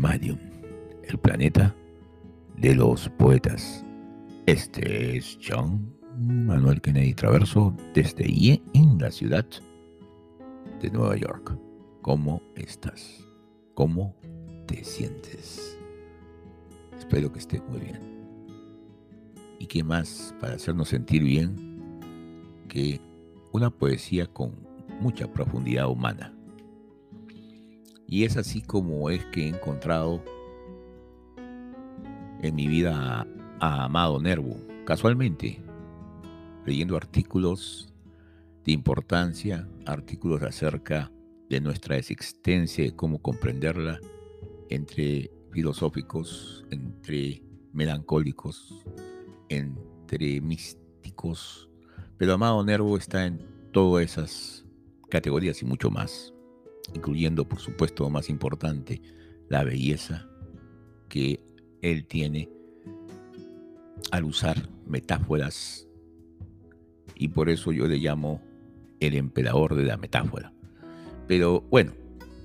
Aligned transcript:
Poemadium, 0.00 0.38
el 1.02 1.18
planeta 1.18 1.76
de 2.56 2.74
los 2.74 3.10
poetas. 3.10 3.84
Este 4.46 5.18
es 5.18 5.38
John 5.46 5.94
Manuel 6.16 6.80
Kennedy 6.80 7.12
Traverso 7.12 7.76
desde 7.92 8.24
IE 8.26 8.62
en 8.72 8.98
la 8.98 9.10
ciudad 9.10 9.44
de 10.80 10.90
Nueva 10.90 11.16
York. 11.16 11.54
¿Cómo 12.00 12.40
estás? 12.54 13.26
¿Cómo 13.74 14.16
te 14.66 14.82
sientes? 14.84 15.78
Espero 16.96 17.30
que 17.30 17.40
estés 17.40 17.62
muy 17.68 17.80
bien. 17.80 18.00
¿Y 19.58 19.66
qué 19.66 19.84
más 19.84 20.34
para 20.40 20.54
hacernos 20.54 20.88
sentir 20.88 21.22
bien 21.22 21.54
que 22.68 23.02
una 23.52 23.68
poesía 23.68 24.26
con 24.26 24.66
mucha 24.98 25.30
profundidad 25.30 25.90
humana? 25.90 26.34
Y 28.10 28.24
es 28.24 28.36
así 28.36 28.60
como 28.60 29.08
es 29.08 29.24
que 29.26 29.44
he 29.44 29.48
encontrado 29.48 30.20
en 32.42 32.54
mi 32.56 32.66
vida 32.66 33.24
a, 33.60 33.84
Amado 33.84 34.20
Nervo, 34.20 34.56
casualmente, 34.84 35.62
leyendo 36.66 36.96
artículos 36.96 37.94
de 38.64 38.72
importancia, 38.72 39.68
artículos 39.86 40.42
acerca 40.42 41.12
de 41.48 41.60
nuestra 41.60 41.98
existencia 41.98 42.84
y 42.84 42.90
cómo 42.90 43.22
comprenderla, 43.22 44.00
entre 44.70 45.30
filosóficos, 45.52 46.64
entre 46.70 47.44
melancólicos, 47.72 48.84
entre 49.48 50.40
místicos, 50.40 51.68
pero 52.18 52.34
Amado 52.34 52.64
Nervo 52.64 52.96
está 52.96 53.26
en 53.26 53.40
todas 53.72 54.04
esas 54.04 54.66
categorías 55.08 55.62
y 55.62 55.64
mucho 55.64 55.90
más 55.90 56.34
incluyendo 56.94 57.48
por 57.48 57.60
supuesto 57.60 58.04
lo 58.04 58.10
más 58.10 58.28
importante, 58.28 59.00
la 59.48 59.64
belleza 59.64 60.28
que 61.08 61.40
él 61.82 62.06
tiene 62.06 62.48
al 64.10 64.24
usar 64.24 64.68
metáforas 64.86 65.86
y 67.14 67.28
por 67.28 67.50
eso 67.50 67.72
yo 67.72 67.86
le 67.86 67.98
llamo 67.98 68.40
el 69.00 69.14
emperador 69.14 69.74
de 69.74 69.84
la 69.84 69.96
metáfora. 69.96 70.52
Pero 71.26 71.62
bueno, 71.70 71.92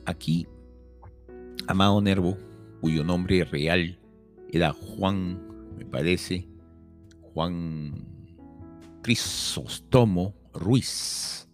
aquí 0.05 0.47
Amado 1.67 2.01
Nervo, 2.01 2.37
cuyo 2.81 3.03
nombre 3.03 3.43
real 3.45 3.97
era 4.51 4.71
Juan, 4.73 5.41
me 5.77 5.85
parece, 5.85 6.47
Juan 7.21 8.05
Crisóstomo 9.01 10.35
Ruiz 10.53 11.47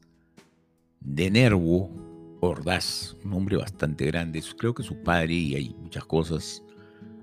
de 0.99 1.31
Nervo, 1.31 1.89
Ordaz, 2.41 3.15
un 3.23 3.31
nombre 3.31 3.55
bastante 3.55 4.05
grande. 4.05 4.43
Creo 4.57 4.73
que 4.73 4.81
su 4.83 4.95
padre, 5.03 5.33
y 5.33 5.55
hay 5.55 5.75
muchas 5.79 6.03
cosas 6.05 6.63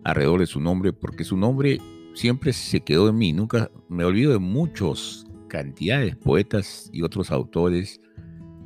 alrededor 0.05 0.41
de 0.41 0.47
su 0.47 0.61
nombre, 0.61 0.92
porque 0.92 1.24
su 1.24 1.36
nombre 1.36 1.80
siempre 2.14 2.52
se 2.52 2.80
quedó 2.80 3.08
en 3.08 3.19
mí. 3.19 3.33
Nunca 3.33 3.70
me 3.89 4.05
olvido 4.05 4.33
de 4.33 4.39
muchos 4.39 5.27
cantidades 5.48 6.12
de 6.12 6.16
poetas 6.16 6.89
y 6.92 7.02
otros 7.02 7.33
autores, 7.33 8.00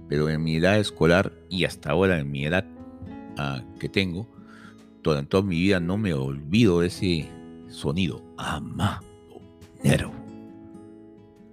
pero 0.08 0.28
en 0.28 0.42
mi 0.42 0.56
edad 0.56 0.78
escolar 0.78 1.32
y 1.48 1.64
hasta 1.64 1.90
ahora 1.90 2.18
en 2.18 2.30
mi 2.30 2.44
edad 2.44 2.66
ah, 3.38 3.64
que 3.80 3.88
tengo, 3.88 4.28
toda, 5.00 5.20
en 5.20 5.26
toda 5.26 5.42
mi 5.42 5.58
vida 5.58 5.80
no 5.80 5.96
me 5.96 6.12
olvido 6.12 6.80
de 6.80 6.88
ese 6.88 7.30
sonido. 7.68 8.22
Amado. 8.36 9.00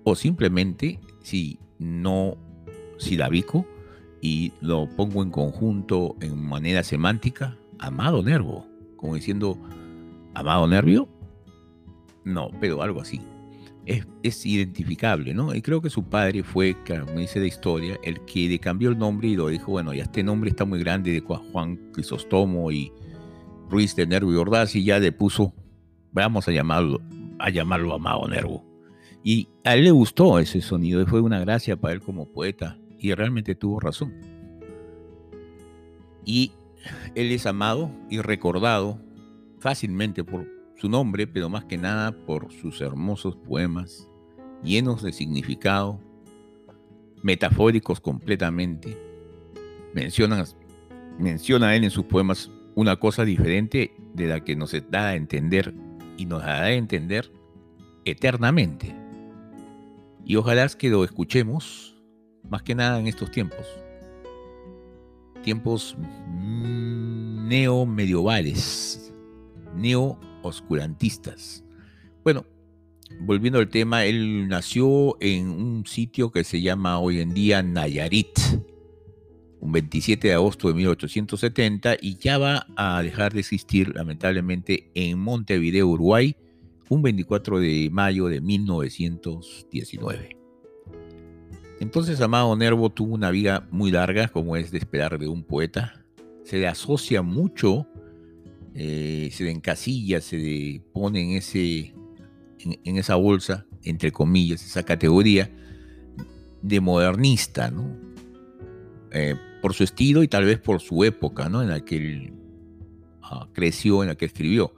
O 0.04 0.16
simplemente, 0.16 1.00
si 1.22 1.58
no 1.78 2.38
silabico, 2.98 3.66
y 4.22 4.54
lo 4.62 4.88
pongo 4.90 5.24
en 5.24 5.32
conjunto 5.32 6.16
en 6.22 6.42
manera 6.42 6.84
semántica, 6.84 7.58
amado 7.78 8.22
nervo, 8.22 8.66
como 8.98 9.16
diciendo, 9.16 9.58
amado 10.34 10.68
nervio. 10.68 11.08
No, 12.26 12.52
pero 12.60 12.82
algo 12.82 13.02
así. 13.02 13.22
Es, 13.86 14.46
identificable, 14.46 15.34
¿no? 15.34 15.56
Y 15.56 15.62
creo 15.62 15.82
que 15.82 15.90
su 15.90 16.04
padre 16.04 16.44
fue, 16.44 16.76
me 17.16 17.22
dice 17.22 17.40
de 17.40 17.48
historia, 17.48 17.98
el 18.04 18.20
que 18.26 18.48
le 18.48 18.60
cambió 18.60 18.90
el 18.90 19.00
nombre 19.00 19.30
y 19.30 19.36
lo 19.36 19.48
dijo, 19.48 19.72
bueno, 19.72 19.94
ya 19.94 20.04
este 20.04 20.22
nombre 20.22 20.52
está 20.52 20.66
muy 20.66 20.80
grande 20.80 21.12
de 21.12 21.22
Juan 21.22 21.78
Crisóstomo 21.92 22.72
y 22.72 22.92
Ruiz 23.70 23.96
de 23.96 24.06
Nervo 24.06 24.40
Ordaz 24.40 24.76
y 24.76 24.84
ya 24.84 25.00
le 25.00 25.12
puso, 25.12 25.56
vamos 26.12 26.48
a 26.48 26.52
llamarlo, 26.52 27.02
a 27.40 27.50
llamarlo 27.50 27.96
Amado 27.96 28.28
Nervo. 28.28 28.64
Y 29.24 29.48
a 29.64 29.76
él 29.76 29.86
le 29.86 29.92
gustó 29.92 30.38
ese 30.38 30.62
sonido 30.62 31.02
y 31.02 31.06
fue 31.06 31.22
una 31.22 31.40
gracia 31.40 31.76
para 31.76 31.94
él 31.94 32.02
como 32.02 32.32
poeta 32.32 32.78
y 33.00 33.14
realmente 33.14 33.56
tuvo 33.56 33.80
razón. 33.80 34.14
Y 36.26 36.52
él 37.16 37.32
es 37.32 37.46
amado 37.46 37.92
y 38.10 38.20
recordado 38.20 39.00
fácilmente 39.60 40.24
por 40.24 40.48
su 40.76 40.90
nombre, 40.90 41.28
pero 41.28 41.50
más 41.50 41.66
que 41.66 41.78
nada 41.78 42.12
por 42.26 42.52
sus 42.54 42.82
hermosos 42.82 43.36
poemas, 43.36 44.08
llenos 44.64 45.02
de 45.04 45.12
significado, 45.12 46.00
metafóricos 47.22 48.00
completamente. 48.00 48.98
Menciona, 49.94 50.46
menciona 51.18 51.76
él 51.76 51.84
en 51.84 51.92
sus 51.92 52.06
poemas 52.06 52.50
una 52.76 52.96
cosa 52.96 53.26
diferente 53.26 53.94
de 54.14 54.28
la 54.28 54.44
que 54.44 54.56
nos 54.56 54.74
da 54.90 55.10
a 55.10 55.16
entender 55.16 55.74
y 56.18 56.26
nos 56.26 56.42
da 56.44 56.64
a 56.64 56.72
entender 56.72 57.32
eternamente. 58.06 58.96
Y 60.24 60.36
ojalá 60.36 60.68
que 60.70 60.90
lo 60.90 61.04
escuchemos 61.04 61.89
más 62.50 62.64
que 62.64 62.76
nada 62.76 63.00
en 63.00 63.08
estos 63.08 63.32
tiempos. 63.32 63.66
Tiempos 65.44 65.96
neo-medievales, 67.48 69.14
neo-oscurantistas. 69.76 71.64
Bueno, 72.24 72.46
volviendo 73.22 73.60
al 73.60 73.70
tema, 73.70 74.06
él 74.06 74.48
nació 74.48 75.18
en 75.22 75.50
un 75.50 75.86
sitio 75.86 76.32
que 76.32 76.44
se 76.44 76.62
llama 76.62 77.00
hoy 77.00 77.22
en 77.22 77.34
día 77.34 77.64
Nayarit, 77.64 78.38
un 79.62 79.72
27 79.72 80.28
de 80.30 80.34
agosto 80.34 80.68
de 80.68 80.74
1870, 80.74 81.96
y 82.02 82.16
ya 82.16 82.38
va 82.38 82.68
a 82.76 83.02
dejar 83.02 83.34
de 83.34 83.40
existir, 83.42 83.94
lamentablemente, 83.96 84.92
en 84.94 85.20
Montevideo, 85.20 85.88
Uruguay, 85.88 86.36
un 86.90 87.02
24 87.02 87.60
de 87.60 87.90
mayo 87.92 88.28
de 88.28 88.42
1919. 88.42 90.39
Entonces 91.80 92.20
Amado 92.20 92.56
Nervo 92.56 92.90
tuvo 92.90 93.16
una 93.16 93.32
vida 93.32 93.68
muy 93.72 93.92
larga, 93.92 94.28
como 94.28 94.58
es 94.58 94.72
de 94.72 94.78
esperar 94.78 95.18
de 95.18 95.28
un 95.28 95.44
poeta. 95.44 96.04
Se 96.44 96.58
le 96.58 96.68
asocia 96.68 97.22
mucho, 97.22 97.88
eh, 98.76 99.30
se 99.32 99.46
le 99.46 99.52
encasilla, 99.52 100.20
se 100.20 100.38
le 100.38 100.82
pone 100.92 101.22
en, 101.22 101.38
ese, 101.38 101.94
en, 102.60 102.98
esa 102.98 103.16
bolsa, 103.16 103.66
entre 103.84 104.12
comillas, 104.12 104.66
esa 104.66 104.84
categoría 104.84 105.50
de 106.62 106.82
modernista, 106.82 107.72
¿no? 107.72 107.98
Eh, 109.12 109.36
por 109.62 109.74
su 109.74 109.84
estilo 109.84 110.22
y 110.22 110.28
tal 110.28 110.46
vez 110.46 110.60
por 110.60 110.82
su 110.82 111.04
época, 111.06 111.48
¿no? 111.48 111.62
En 111.62 111.70
la 111.70 111.84
que 111.86 111.96
él 111.96 112.34
ah, 113.22 113.48
creció, 113.54 114.04
en 114.04 114.10
la 114.10 114.16
que 114.16 114.26
escribió. 114.26 114.74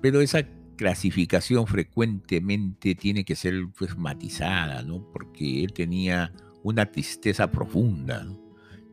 Pero 0.00 0.20
esa 0.20 0.44
clasificación 0.82 1.68
frecuentemente 1.68 2.96
tiene 2.96 3.24
que 3.24 3.36
ser 3.36 3.54
pues, 3.78 3.96
matizada, 3.96 4.82
¿no? 4.82 5.08
Porque 5.12 5.62
él 5.62 5.72
tenía 5.72 6.32
una 6.64 6.86
tristeza 6.86 7.52
profunda, 7.52 8.26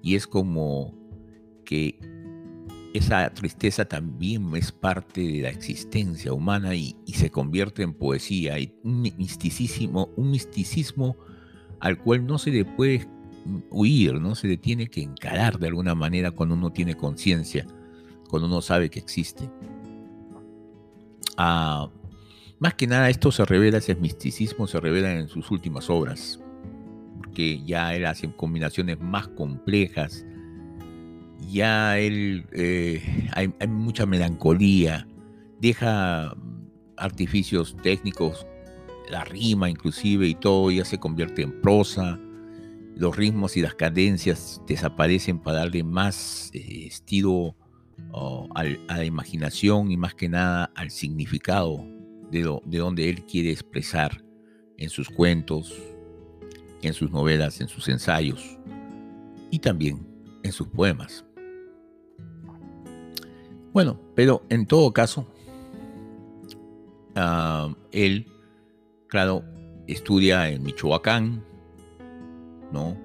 Y 0.03 0.13
es 0.13 0.27
como 0.27 0.93
que 1.65 1.99
esa 2.93 3.27
tristeza 3.33 3.85
también 3.85 4.55
es 4.55 4.71
parte 4.71 5.21
de 5.21 5.41
la 5.41 5.49
existencia 5.49 6.31
humana 6.31 6.75
y, 6.75 6.95
se 7.07 7.31
convierte 7.31 7.81
en 7.81 7.95
poesía, 7.95 8.59
y 8.59 8.71
un 8.83 9.01
misticismo, 9.01 10.09
un 10.15 10.29
misticismo 10.29 11.17
al 11.79 11.97
cual 11.97 12.23
no 12.23 12.37
se 12.37 12.51
le 12.51 12.65
puede 12.65 13.07
huir, 13.71 14.13
no 14.21 14.35
se 14.35 14.47
le 14.47 14.57
tiene 14.57 14.87
que 14.89 15.01
encarar 15.01 15.57
de 15.57 15.67
alguna 15.67 15.95
manera 15.95 16.29
cuando 16.29 16.53
uno 16.53 16.71
tiene 16.71 16.95
conciencia, 16.95 17.65
cuando 18.29 18.47
uno 18.47 18.61
sabe 18.61 18.91
que 18.91 18.99
existe. 18.99 19.49
Más 21.39 22.73
que 22.73 22.87
nada 22.87 23.09
esto 23.09 23.31
se 23.31 23.45
revela, 23.45 23.77
ese 23.77 23.95
misticismo 23.95 24.67
se 24.67 24.79
revela 24.79 25.13
en 25.13 25.29
sus 25.29 25.49
últimas 25.51 25.89
obras, 25.89 26.39
porque 27.17 27.63
ya 27.63 27.95
él 27.95 28.05
hace 28.05 28.29
combinaciones 28.35 28.99
más 28.99 29.29
complejas, 29.29 30.25
ya 31.49 31.97
él 31.97 32.45
eh, 32.51 33.29
hay, 33.33 33.47
mucha 33.69 34.05
melancolía, 34.05 35.07
deja 35.61 36.35
artificios 36.97 37.77
técnicos, 37.81 38.45
la 39.09 39.23
rima 39.23 39.69
inclusive 39.69 40.27
y 40.27 40.35
todo 40.35 40.69
ya 40.69 40.83
se 40.83 40.99
convierte 40.99 41.41
en 41.43 41.61
prosa, 41.61 42.19
los 42.97 43.15
ritmos 43.15 43.55
y 43.55 43.61
las 43.61 43.75
cadencias 43.75 44.61
desaparecen 44.67 45.39
para 45.39 45.59
darle 45.59 45.85
más 45.85 46.51
eh, 46.53 46.87
estilo 46.87 47.55
a 48.13 48.63
la 48.63 49.05
imaginación 49.05 49.91
y 49.91 49.97
más 49.97 50.15
que 50.15 50.29
nada 50.29 50.71
al 50.75 50.89
significado 50.89 51.85
de, 52.31 52.59
de 52.65 52.77
donde 52.77 53.09
él 53.09 53.23
quiere 53.25 53.51
expresar 53.51 54.23
en 54.77 54.89
sus 54.89 55.09
cuentos, 55.09 55.73
en 56.81 56.93
sus 56.93 57.11
novelas, 57.11 57.61
en 57.61 57.67
sus 57.67 57.87
ensayos 57.87 58.57
y 59.51 59.59
también 59.59 60.07
en 60.43 60.51
sus 60.51 60.67
poemas. 60.67 61.25
Bueno, 63.73 63.99
pero 64.15 64.43
en 64.49 64.65
todo 64.65 64.91
caso, 64.91 65.27
ah, 67.15 67.73
él, 67.91 68.25
claro, 69.07 69.43
estudia 69.87 70.49
en 70.49 70.63
Michoacán, 70.63 71.43
¿no? 72.71 72.97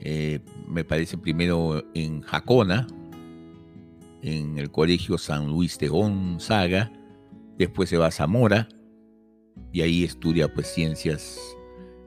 Eh, 0.00 0.40
me 0.68 0.84
parece 0.84 1.16
primero 1.16 1.84
en 1.94 2.22
Jacona, 2.22 2.86
en 4.22 4.58
el 4.58 4.70
Colegio 4.70 5.18
San 5.18 5.48
Luis 5.48 5.78
de 5.78 5.88
Gonzaga, 5.88 6.92
después 7.58 7.90
se 7.90 7.98
va 7.98 8.06
a 8.06 8.10
Zamora 8.10 8.68
y 9.72 9.82
ahí 9.82 10.04
estudia 10.04 10.52
pues 10.52 10.68
ciencias, 10.68 11.38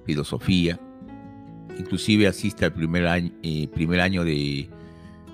filosofía, 0.05 0.79
inclusive 1.77 2.27
asiste 2.27 2.65
al 2.65 2.73
primer 2.73 3.07
año, 3.07 3.31
eh, 3.43 3.67
primer 3.73 3.99
año 3.99 4.23
de 4.23 4.69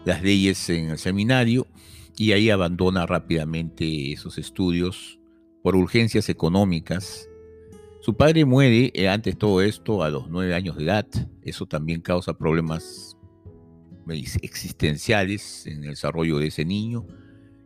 las 0.06 0.24
leyes 0.24 0.70
en 0.70 0.90
el 0.90 0.98
seminario 0.98 1.68
y 2.18 2.32
ahí 2.32 2.50
abandona 2.50 3.06
rápidamente 3.06 4.12
esos 4.12 4.38
estudios 4.38 5.20
por 5.62 5.76
urgencias 5.76 6.30
económicas. 6.30 7.30
Su 8.02 8.16
padre 8.16 8.46
muere 8.46 8.92
eh, 8.96 9.08
antes 9.08 9.38
todo 9.38 9.62
esto 9.62 10.04
a 10.04 10.10
los 10.10 10.28
nueve 10.30 10.56
años 10.56 10.76
de 10.76 10.86
edad. 10.86 11.06
Eso 11.44 11.68
también 11.68 12.02
causa 12.02 12.36
problemas 12.36 13.11
existenciales 14.08 15.66
en 15.68 15.84
el 15.84 15.92
desarrollo 15.92 16.38
de 16.40 16.48
ese 16.48 16.66
niño 16.66 17.06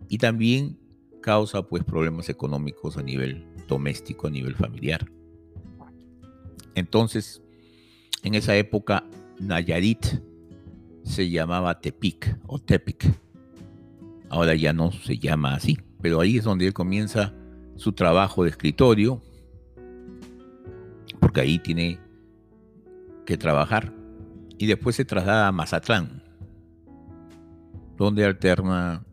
y 0.09 0.17
también 0.17 0.77
causa 1.21 1.63
pues 1.63 1.83
problemas 1.83 2.29
económicos 2.29 2.97
a 2.97 3.03
nivel 3.03 3.47
doméstico, 3.67 4.27
a 4.27 4.29
nivel 4.29 4.55
familiar. 4.55 5.09
Entonces, 6.75 7.41
en 8.23 8.35
esa 8.35 8.55
época, 8.55 9.03
Nayarit 9.39 10.05
se 11.03 11.29
llamaba 11.29 11.79
Tepic 11.79 12.37
o 12.47 12.59
Tepic. 12.59 13.05
Ahora 14.29 14.55
ya 14.55 14.73
no 14.73 14.91
se 14.91 15.17
llama 15.17 15.55
así, 15.55 15.77
pero 16.01 16.19
ahí 16.19 16.37
es 16.37 16.43
donde 16.43 16.67
él 16.67 16.73
comienza 16.73 17.33
su 17.75 17.93
trabajo 17.93 18.43
de 18.43 18.49
escritorio, 18.49 19.21
porque 21.19 21.41
ahí 21.41 21.59
tiene 21.59 21.99
que 23.25 23.37
trabajar. 23.37 23.93
Y 24.57 24.67
después 24.67 24.95
se 24.95 25.05
traslada 25.05 25.47
a 25.47 25.51
Mazatlán, 25.51 26.23
donde 27.97 28.25
alterna 28.25 29.05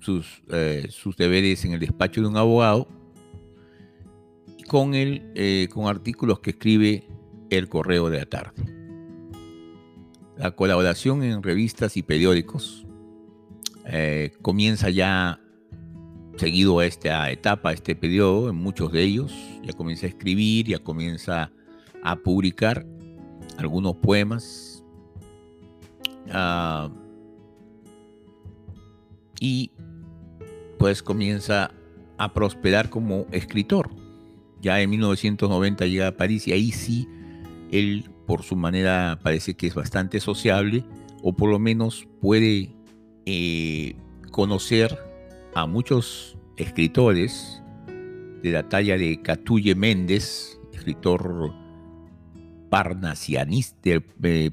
sus, 0.00 0.42
eh, 0.50 0.86
sus 0.90 1.16
deberes 1.16 1.64
en 1.64 1.72
el 1.72 1.80
despacho 1.80 2.20
de 2.20 2.28
un 2.28 2.36
abogado 2.36 2.88
con, 4.68 4.94
el, 4.94 5.30
eh, 5.34 5.68
con 5.72 5.86
artículos 5.86 6.40
que 6.40 6.50
escribe 6.50 7.06
El 7.50 7.68
Correo 7.68 8.10
de 8.10 8.18
la 8.18 8.26
Tarde. 8.26 8.74
La 10.36 10.50
colaboración 10.50 11.22
en 11.22 11.42
revistas 11.42 11.96
y 11.96 12.02
periódicos 12.02 12.86
eh, 13.86 14.32
comienza 14.42 14.90
ya 14.90 15.40
seguido 16.36 16.80
a 16.80 16.86
esta 16.86 17.30
etapa, 17.30 17.72
este 17.72 17.94
periodo, 17.94 18.50
en 18.50 18.56
muchos 18.56 18.90
de 18.90 19.02
ellos. 19.02 19.32
Ya 19.62 19.72
comienza 19.72 20.06
a 20.06 20.08
escribir, 20.08 20.66
ya 20.66 20.78
comienza 20.78 21.52
a 22.02 22.16
publicar 22.16 22.84
algunos 23.56 23.96
poemas. 23.96 24.84
Ah, 26.30 26.90
y 29.40 29.72
pues 30.78 31.02
comienza 31.02 31.70
a 32.18 32.32
prosperar 32.32 32.90
como 32.90 33.26
escritor. 33.30 33.90
Ya 34.60 34.80
en 34.80 34.90
1990 34.90 35.86
llega 35.86 36.08
a 36.08 36.16
París 36.16 36.48
y 36.48 36.52
ahí 36.52 36.72
sí 36.72 37.08
él 37.70 38.10
por 38.26 38.42
su 38.42 38.56
manera 38.56 39.18
parece 39.22 39.54
que 39.54 39.66
es 39.66 39.74
bastante 39.74 40.20
sociable 40.20 40.84
o 41.22 41.34
por 41.34 41.50
lo 41.50 41.58
menos 41.58 42.06
puede 42.20 42.74
eh, 43.26 43.96
conocer 44.30 44.98
a 45.54 45.66
muchos 45.66 46.36
escritores 46.56 47.62
de 48.42 48.52
la 48.52 48.68
talla 48.68 48.98
de 48.98 49.22
Catulle 49.22 49.74
Méndez, 49.74 50.58
escritor 50.72 51.52
parnasianista, 52.68 53.78
del 53.82 54.04
eh, 54.22 54.50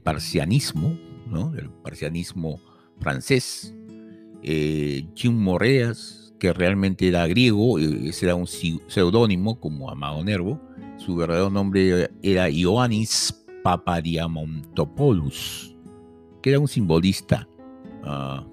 ¿no? 1.28 1.52
del 1.52 1.70
parcianismo 1.70 2.62
francés, 3.00 3.76
eh, 4.44 5.06
Jim 5.16 5.34
Morreas, 5.34 6.34
que 6.40 6.54
realmente 6.54 7.08
era 7.08 7.28
griego, 7.28 7.78
ese 7.78 8.26
era 8.26 8.34
un 8.36 8.48
seudónimo 8.48 9.60
como 9.60 9.92
Amado 9.92 10.24
Nervo, 10.24 10.60
su 10.98 11.16
verdadero 11.16 11.50
nombre 11.50 12.10
era 12.22 12.50
Ioannis 12.50 13.44
Papadiamontopoulos, 13.64 15.76
que 16.42 16.52
era 16.52 16.60
un 16.60 16.68
simbolista 16.68 17.48
ah, 18.04 18.46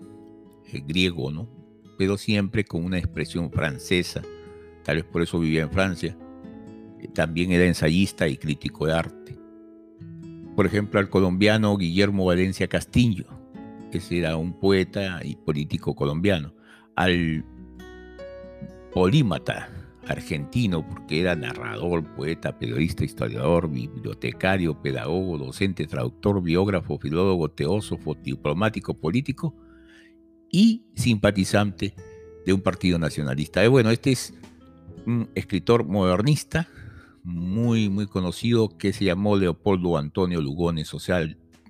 eh, 0.73 0.82
griego, 0.87 1.31
¿no? 1.31 1.49
Pero 1.96 2.19
siempre 2.19 2.64
con 2.64 2.85
una 2.85 2.99
expresión 2.99 3.50
francesa, 3.50 4.23
tal 4.85 4.96
vez 4.96 5.05
por 5.05 5.23
eso 5.23 5.40
vivía 5.40 5.62
en 5.62 5.70
Francia. 5.70 6.17
Eh, 7.00 7.08
también 7.08 7.52
era 7.52 7.64
ensayista 7.64 8.29
y 8.29 8.37
crítico 8.37 8.87
de 8.87 8.93
arte. 8.93 9.38
Por 10.55 10.67
ejemplo, 10.67 11.00
al 11.00 11.08
colombiano 11.08 11.76
Guillermo 11.76 12.25
Valencia 12.25 12.69
Castillo, 12.69 13.26
ese 13.93 14.19
era 14.19 14.37
un 14.37 14.52
poeta 14.52 15.20
y 15.25 15.37
político 15.37 15.94
colombiano. 15.94 16.52
Al 16.94 17.44
polímata 18.93 19.70
argentino, 20.06 20.87
porque 20.87 21.20
era 21.20 21.37
narrador, 21.37 22.05
poeta, 22.14 22.58
periodista, 22.58 23.05
historiador, 23.05 23.70
bibliotecario, 23.70 24.81
pedagogo, 24.81 25.38
docente, 25.38 25.87
traductor, 25.87 26.43
biógrafo, 26.43 26.99
filólogo, 26.99 27.50
teósofo, 27.50 28.14
diplomático, 28.14 28.94
político 28.94 29.55
y 30.50 30.85
simpatizante 30.94 31.94
de 32.46 32.52
un 32.52 32.61
partido 32.62 32.99
nacionalista. 32.99 33.67
Bueno, 33.69 33.90
este 33.90 34.12
es 34.12 34.35
un 35.06 35.29
escritor 35.35 35.85
modernista 35.85 36.69
muy, 37.23 37.88
muy 37.88 38.06
conocido 38.06 38.76
que 38.79 38.93
se 38.93 39.05
llamó 39.05 39.37
Leopoldo 39.37 39.99
Antonio 39.99 40.40
Lugones, 40.40 40.94
o 40.94 40.99
sea, 40.99 41.20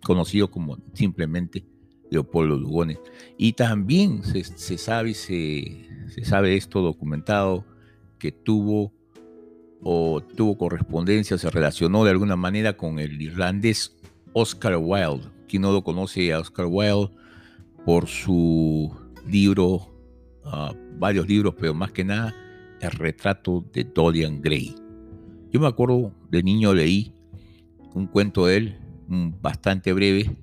conocido 0.05 0.51
como 0.51 0.79
simplemente 0.95 1.65
Leopoldo 2.11 2.57
Lugones. 2.57 2.99
Y 3.37 3.53
también 3.53 4.23
se, 4.25 4.79
sabe, 4.79 5.15
se, 5.15 5.87
sabe 6.23 6.57
esto 6.57 6.81
documentado 6.81 7.65
que 8.19 8.33
tuvo 8.33 8.93
o 9.81 10.21
tuvo 10.21 10.59
correspondencia, 10.59 11.39
se 11.39 11.51
relacionó 11.51 12.05
de 12.05 12.11
alguna 12.11 12.37
manera 12.37 12.77
con 12.77 12.99
el 12.99 13.21
irlandés 13.21 13.97
Oscar 14.33 14.77
Wilde. 14.77 15.29
Quien 15.47 15.63
no 15.63 15.73
lo 15.73 15.85
conoce 15.85 16.33
a 16.33 16.41
Oscar 16.41 16.67
Wilde 16.69 17.11
por 17.85 18.07
su 18.07 18.93
libro, 19.27 19.89
ah, 20.45 20.75
varios 20.99 21.29
libros, 21.29 21.55
pero 21.59 21.75
más 21.75 21.93
que 21.93 22.05
nada 22.05 22.35
el 22.81 22.91
retrato 22.91 23.65
de 23.73 23.85
Dorian 23.85 24.41
Gray. 24.41 24.75
Yo 25.51 25.61
me 25.61 25.67
acuerdo 25.67 26.13
de 26.31 26.43
niño 26.43 26.75
leí 26.75 27.15
un 27.95 28.07
cuento 28.07 28.47
de 28.47 28.57
él, 28.57 28.79
bastante 29.41 29.93
breve, 29.93 30.37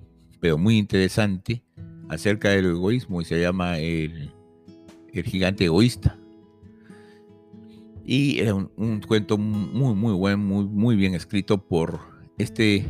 pero 0.45 0.59
muy 0.59 0.77
interesante, 0.77 1.63
acerca 2.07 2.49
del 2.49 2.65
egoísmo 2.65 3.19
y 3.19 3.25
se 3.25 3.41
llama 3.41 3.79
El, 3.79 4.31
el 5.11 5.23
gigante 5.23 5.65
egoísta. 5.65 6.19
Y 8.05 8.37
era 8.37 8.53
un, 8.53 9.01
cuento 9.07 9.39
muy, 9.39 9.95
muy 9.95 10.13
bueno, 10.13 10.37
muy, 10.37 10.65
muy 10.65 10.95
bien 10.95 11.15
escrito 11.15 11.57
por 11.57 11.99
este 12.37 12.85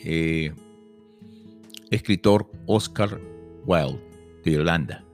eh, 0.00 0.52
escritor 1.92 2.50
Oscar 2.66 3.20
Wilde 3.64 4.00
de 4.44 4.50
Irlanda. 4.50 5.04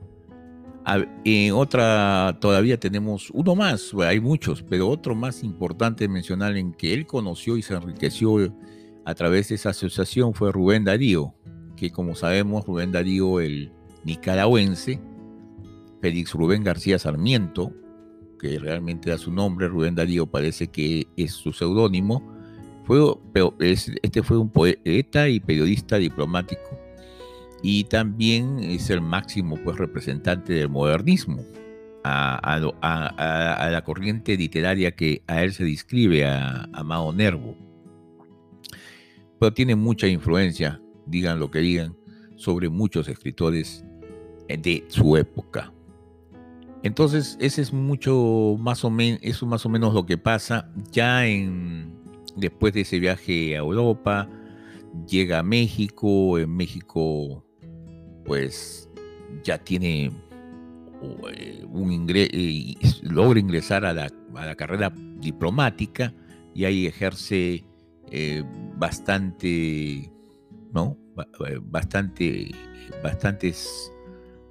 En 1.27 1.53
otra, 1.53 2.39
todavía 2.41 2.81
tenemos 2.81 3.29
uno 3.35 3.55
más, 3.55 3.93
hay 4.03 4.19
muchos, 4.19 4.63
pero 4.63 4.89
otro 4.89 5.15
más 5.15 5.45
importante 5.45 6.09
mencionar 6.09 6.57
en 6.57 6.73
que 6.73 6.95
él 6.95 7.07
conoció 7.07 7.59
y 7.59 7.61
se 7.63 7.75
enriqueció 7.75 8.51
a 9.05 9.15
través 9.15 9.51
de 9.51 9.57
esa 9.57 9.69
asociación 9.69 10.33
fue 10.33 10.53
Rubén 10.53 10.85
Darío, 10.85 11.35
que 11.77 11.91
como 11.91 12.15
sabemos, 12.15 12.65
Rubén 12.67 12.93
Darío, 12.93 13.41
el 13.41 13.73
nicaragüense, 14.05 15.01
Félix 16.01 16.33
Rubén 16.33 16.65
García 16.65 16.99
Sarmiento, 16.99 17.73
que 18.39 18.59
realmente 18.59 19.11
da 19.11 19.19
su 19.19 19.33
nombre, 19.33 19.69
Rubén 19.69 19.95
Darío 19.95 20.27
parece 20.27 20.69
que 20.69 21.07
es 21.17 21.33
su 21.33 21.53
seudónimo, 21.53 22.23
fue, 22.85 23.01
este 23.61 24.23
fue 24.23 24.39
un 24.39 24.51
poeta 24.51 25.29
y 25.29 25.39
periodista 25.39 25.97
diplomático 25.99 26.83
y 27.63 27.85
también 27.85 28.59
es 28.59 28.91
el 28.91 29.01
máximo 29.01 29.57
pues, 29.57 29.79
representante 29.79 30.53
del 30.53 30.69
modernismo, 30.69 31.45
a, 32.05 32.59
la 33.71 33.85
corriente 33.85 34.37
literaria 34.37 34.91
que 34.97 35.23
a 35.29 35.45
él 35.45 35.53
se 35.53 35.65
describe, 35.65 36.27
a, 36.27 36.69
a 36.73 36.83
Mao 36.83 37.13
Nervo. 37.13 37.57
Pero 39.39 39.55
tiene 39.55 39.77
mucha 39.77 40.09
influencia, 40.09 40.82
digan 41.07 41.39
lo 41.39 41.51
que 41.51 41.61
digan, 41.61 41.97
sobre 42.37 42.69
muchos 42.69 43.09
escritores 43.09 43.85
de 44.49 44.85
su 44.89 45.17
época. 45.17 45.73
Entonces, 46.83 47.37
ese 47.41 47.63
es 47.63 47.73
mucho 47.73 48.57
más 48.59 48.85
o 48.85 48.91
menos, 48.91 49.21
eso 49.23 49.47
más 49.47 49.65
o 49.65 49.69
menos 49.69 49.95
lo 49.95 50.05
que 50.05 50.19
pasa 50.19 50.69
ya 50.91 51.27
en 51.27 51.93
después 52.37 52.75
de 52.75 52.81
ese 52.81 52.99
viaje 52.99 53.55
a 53.55 53.59
Europa, 53.59 54.29
llega 55.07 55.39
a 55.39 55.43
México, 55.43 56.39
en 56.39 56.51
México 56.55 57.45
pues 58.25 58.89
ya 59.45 59.59
tiene 59.59 60.11
eh, 61.33 61.65
un 61.69 62.07
eh, 62.09 62.75
logra 63.03 63.39
ingresar 63.39 63.85
a 63.85 63.93
la, 63.93 64.11
carrera 64.57 64.93
diplomática 65.19 66.15
y 66.55 66.65
ahí 66.65 66.87
ejerce 66.87 67.65
bastante, 68.77 70.11
¿no? 70.73 70.97
Bastante, 71.63 72.51
bastantes 73.03 73.93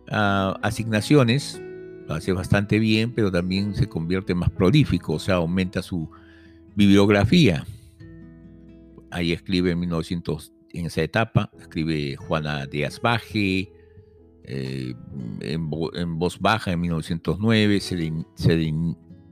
ah, 0.10 0.58
asignaciones, 0.62 1.62
lo 2.08 2.16
hace 2.16 2.32
bastante 2.34 2.80
bien, 2.80 3.12
pero 3.13 3.32
también 3.32 3.75
se 3.75 3.88
convierte 3.88 4.36
más 4.36 4.50
prolífico, 4.50 5.13
o 5.13 5.20
sea, 5.20 5.36
aumenta 5.36 5.82
su 5.82 6.10
bibliografía. 6.75 7.66
Ahí 9.10 9.34
escribe 9.34 9.72
en 9.72 9.80
1900, 9.80 10.54
en 10.74 10.86
esa 10.86 11.01
etapa, 11.01 11.51
escribe 11.60 12.16
Juana 12.16 12.66
Díaz 12.66 13.01
Baje, 13.01 13.72
eh, 14.44 14.96
en, 15.42 15.70
voz 16.20 16.40
baja 16.40 16.72
en 16.72 16.82
1909, 16.82 17.80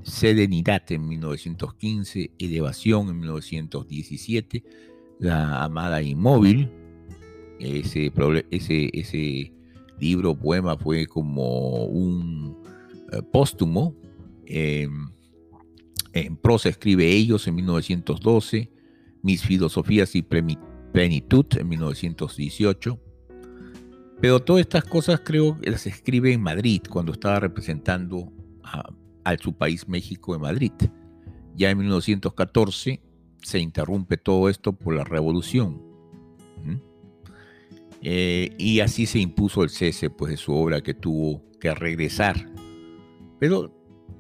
Serenidad 0.04 0.84
en 0.92 1.08
1915, 1.08 2.32
Elevación 2.38 3.10
en 3.10 3.20
1917, 3.20 4.64
La 5.20 5.64
Amada 5.64 6.02
Inmóvil, 6.02 6.70
ese, 7.60 8.12
ese, 8.52 8.90
ese 8.94 9.54
libro, 10.00 10.36
poema 10.36 10.78
fue 10.78 11.06
como 11.06 11.86
un 11.86 12.58
eh, 13.12 13.22
póstumo. 13.32 13.96
Em, 14.46 15.10
en 16.14 16.38
prosa 16.38 16.70
escribe 16.70 17.08
Ellos 17.08 17.48
en 17.48 17.56
1912, 17.56 18.72
Mis 19.22 19.44
filosofías 19.44 20.16
y 20.16 20.22
plenitud 20.22 21.46
en 21.58 21.68
1918. 21.68 23.00
Pero 24.22 24.40
todas 24.42 24.62
estas 24.62 24.84
cosas 24.84 25.22
creo 25.24 25.60
que 25.60 25.72
las 25.72 25.86
escribe 25.88 26.34
en 26.34 26.42
Madrid, 26.42 26.82
cuando 26.90 27.14
estaba 27.14 27.40
representando 27.40 28.32
a, 28.64 28.90
su 29.40 29.54
país 29.54 29.88
México 29.88 30.34
en 30.34 30.42
Madrid. 30.42 30.72
Ya 31.56 31.70
en 31.70 31.78
1914 31.78 33.02
se 33.44 33.60
interrumpe 33.60 34.18
todo 34.18 34.50
esto 34.50 34.74
por 34.74 34.96
la 34.96 35.04
revolución. 35.04 35.82
Eh, 38.02 38.56
y 38.58 38.80
así 38.80 39.06
se 39.06 39.20
impuso 39.20 39.64
el 39.64 39.70
cese 39.70 40.10
pues, 40.10 40.32
de 40.32 40.38
su 40.38 40.54
obra 40.54 40.82
que 40.82 40.94
tuvo 40.94 41.44
que 41.60 41.74
regresar. 41.74 42.50
Pero 43.40 43.80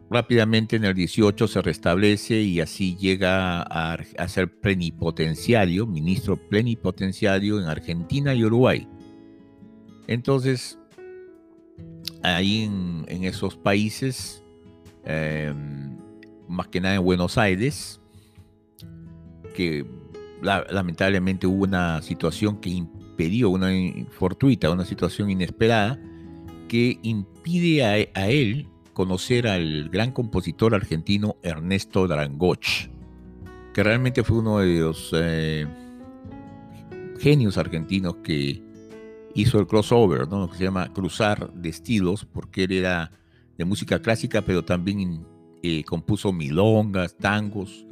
rápidamente 0.10 0.76
en 0.76 0.86
el 0.86 0.94
18 0.94 1.48
se 1.48 1.62
restablece 1.62 2.42
y 2.42 2.60
así 2.60 2.96
llega 2.98 3.62
a, 3.62 3.98
ser 4.28 4.60
plenipotenciario, 4.60 5.86
ministro 5.86 6.36
plenipotenciario 6.36 7.60
en 7.60 7.68
Argentina 7.68 8.34
y 8.34 8.44
Uruguay. 8.44 8.88
Entonces, 10.08 10.80
ahí 12.24 12.64
en, 12.64 13.24
esos 13.24 13.56
países, 13.56 14.44
em, 15.06 15.98
más 16.48 16.68
que 16.68 16.82
nada 16.82 16.96
en 16.96 17.04
Buenos 17.04 17.38
Aires, 17.38 18.02
que 19.54 19.86
lamentablemente 20.42 21.46
hubo 21.46 21.64
una 21.66 22.02
situación 22.02 22.60
que 22.60 22.70
impidió, 22.70 22.99
una 23.50 23.70
fortuita, 24.12 24.72
una 24.72 24.86
situación 24.86 25.30
inesperada, 25.30 26.00
que 26.68 27.00
impide 27.02 27.84
a, 27.84 28.30
él 28.30 28.68
conocer 28.94 29.48
al 29.48 29.90
gran 29.90 30.12
compositor 30.12 30.76
argentino 30.76 31.38
Ernesto 31.44 32.08
Drangoch, 32.08 32.90
que 33.74 33.84
realmente 33.84 34.24
fue 34.24 34.40
uno 34.40 34.60
de 34.60 34.80
los 34.80 35.12
eh, 35.14 35.68
genios 37.20 37.58
argentinos 37.58 38.18
que 38.24 38.62
hizo 39.36 39.60
el 39.60 39.68
crossover, 39.68 40.28
¿no? 40.28 40.50
que 40.50 40.58
se 40.58 40.64
llama 40.66 40.92
cruzar 40.94 41.54
de 41.54 41.70
estilos, 41.70 42.26
porque 42.26 42.66
él 42.66 42.74
era 42.74 43.12
de 43.58 43.66
música 43.66 44.02
clásica, 44.02 44.42
pero 44.42 44.64
también 44.64 45.26
eh, 45.64 45.84
compuso 45.84 46.32
milongas, 46.32 47.18
tangos, 47.18 47.86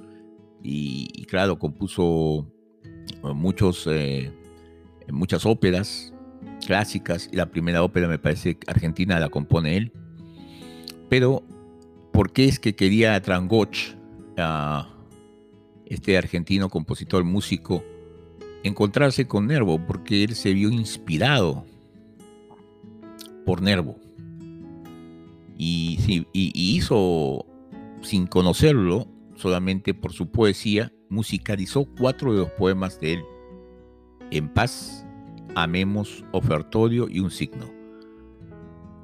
y, 0.63 1.25
claro, 1.25 1.57
compuso 1.57 2.45
eh, 2.83 3.33
muchos, 3.33 3.87
muchas 5.11 5.45
óperas 5.45 6.13
clásicas, 6.65 7.29
y 7.31 7.35
la 7.35 7.49
primera 7.49 7.83
ópera 7.83 8.07
me 8.07 8.19
parece 8.19 8.57
argentina 8.67 9.19
la 9.19 9.29
compone 9.29 9.77
él. 9.77 9.91
Pero, 11.09 11.43
¿por 12.11 12.31
qué 12.31 12.45
es 12.45 12.59
que 12.59 12.75
quería 12.75 13.15
a 13.15 13.21
Trangoch, 13.21 13.75
este 15.85 16.17
argentino 16.17 16.69
compositor, 16.69 17.23
músico, 17.23 17.83
encontrarse 18.63 19.27
con 19.27 19.47
Nervo 19.47 19.79
porque 19.85 20.23
él 20.23 20.35
se 20.35 20.53
vio 20.53 20.69
inspirado 20.69 21.65
por 23.45 23.61
Nervo. 23.61 23.97
Y, 25.57 26.25
hizo, 26.33 27.45
sin 28.01 28.27
conocerlo, 28.27 29.07
solamente 29.35 29.93
por 29.93 30.13
su 30.13 30.29
poesía, 30.29 30.91
musicalizó 31.09 31.85
cuatro 31.97 32.33
de 32.33 32.39
los 32.39 32.51
poemas 32.51 32.99
de 32.99 33.13
él. 33.13 33.23
En 34.29 34.49
paz, 34.49 35.05
amemos, 35.55 36.25
ofertorio 36.33 37.07
y 37.09 37.21
un 37.21 37.31
signo. 37.31 37.71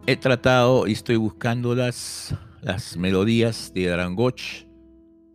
He 0.05 0.17
tratado 0.17 0.85
y 0.85 0.91
estoy 0.91 1.15
buscando 1.15 1.75
las, 1.75 2.35
las 2.61 2.97
melodías 2.97 3.71
de 3.73 3.87
Drangoch 3.87 4.41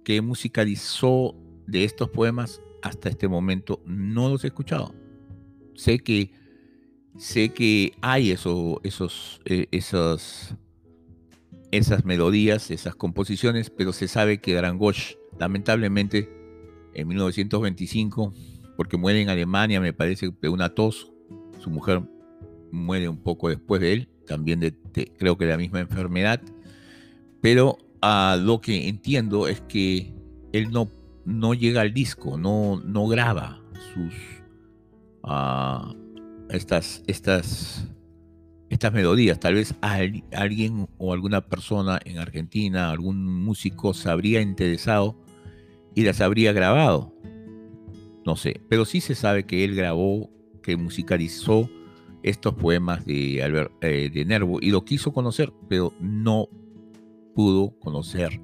que 0.05 0.21
musicalizó 0.21 1.35
de 1.67 1.85
estos 1.85 2.11
poemas 2.11 2.61
hasta 2.83 3.09
este 3.09 3.29
momento 3.29 3.83
no 3.87 4.29
los 4.29 4.45
he 4.45 4.49
escuchado. 4.49 4.95
Sé 5.75 6.01
que, 6.01 6.33
sé 7.17 7.51
que 7.55 7.95
hay 8.03 8.31
eso, 8.31 8.81
esos, 8.85 9.41
eh, 9.47 9.69
esas, 9.71 10.55
esas 11.71 12.05
melodías, 12.05 12.71
esas 12.71 12.95
composiciones, 12.95 13.71
pero 13.71 13.95
se 13.95 14.07
sabe 14.07 14.41
que 14.43 14.55
Drangosh, 14.55 15.15
lamentablemente, 15.39 16.29
en 16.93 17.09
1925, 17.09 18.35
porque 18.79 18.97
muere 18.97 19.21
en 19.21 19.29
Alemania, 19.29 19.81
me 19.81 19.93
parece, 19.93 20.31
de 20.41 20.49
una 20.49 20.69
tos, 20.69 21.13
su 21.59 21.69
mujer 21.69 22.01
muere 22.71 23.09
un 23.09 23.19
poco 23.19 23.49
después 23.49 23.81
de 23.81 23.93
él, 23.93 24.09
también 24.25 24.61
de, 24.61 24.73
creo 25.19 25.37
que 25.37 25.47
de 25.47 25.51
la 25.51 25.59
misma 25.59 25.81
enfermedad, 25.81 26.41
pero 27.41 27.77
a 28.01 28.39
lo 28.41 28.61
que 28.61 28.87
entiendo 28.89 29.49
es 29.49 29.61
que 29.63 30.15
él 30.53 30.71
no 30.71 30.89
no 31.29 31.53
llega 31.53 31.83
al 31.83 31.93
disco, 31.93 32.39
no, 32.39 32.81
no 32.87 33.07
graba 33.07 33.61
sus 33.93 34.15
uh, 35.25 35.95
estas, 36.49 37.03
estas, 37.07 37.87
estas 38.71 38.93
melodías. 38.95 39.39
Tal 39.39 39.55
vez 39.55 39.75
alguien 39.83 40.89
o 40.97 41.13
alguna 41.13 41.43
persona 41.43 42.01
en 42.07 42.19
Argentina, 42.19 42.91
algún 42.91 43.43
músico 43.45 43.93
se 43.93 44.09
habría 44.09 44.41
interesado 44.41 45.21
y 45.95 46.05
las 46.05 46.23
habría 46.23 46.55
grabado. 46.55 47.13
No 48.29 48.37
sé, 48.37 48.61
pero 48.69 48.85
sí 48.85 49.01
se 49.01 49.15
sabe 49.15 49.47
que 49.47 49.65
él 49.65 49.75
grabó, 49.75 50.29
que 50.63 50.77
musicalizó 50.77 51.71
estos 52.23 52.53
poemas 52.53 53.07
de, 53.07 53.39
eh, 53.81 54.11
de 54.13 54.25
Nervo 54.27 54.59
y 54.61 54.71
lo 54.71 54.85
quiso 54.85 55.15
conocer, 55.15 55.51
pero 55.67 55.95
no 55.99 56.47
pudo 57.35 57.71
conocer, 57.79 58.39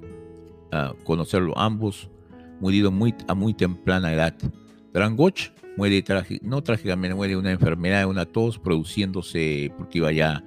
uh, 0.73 0.95
conocerlo. 1.03 1.55
Ambos 1.55 2.09
murido 2.59 2.89
muy, 2.89 3.13
a 3.27 3.35
muy 3.35 3.53
temprana 3.53 4.11
edad. 4.11 4.35
Drangoch 4.91 5.51
muere, 5.77 6.03
no 6.41 6.63
trágicamente, 6.63 7.13
muere 7.13 7.33
de 7.33 7.39
una 7.39 7.51
enfermedad, 7.51 7.99
de 7.99 8.05
una 8.07 8.25
tos, 8.25 8.57
produciéndose, 8.57 9.71
porque 9.77 9.99
iba 9.99 10.11
ya 10.11 10.43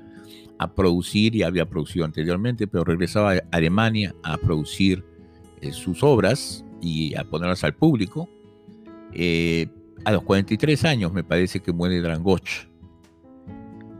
a 0.58 0.74
producir 0.74 1.36
y 1.36 1.44
había 1.44 1.64
producido 1.64 2.04
anteriormente, 2.04 2.66
pero 2.66 2.82
regresaba 2.82 3.34
a 3.34 3.42
Alemania 3.52 4.16
a 4.24 4.36
producir 4.36 5.04
eh, 5.60 5.70
sus 5.70 6.02
obras 6.02 6.64
y 6.82 7.14
a 7.14 7.22
ponerlas 7.22 7.62
al 7.62 7.76
público. 7.76 8.28
Eh, 9.12 9.68
a 10.04 10.12
los 10.12 10.22
43 10.22 10.84
años 10.84 11.12
me 11.12 11.24
parece 11.24 11.60
que 11.60 11.72
muere 11.72 12.00
Drangoch. 12.00 12.66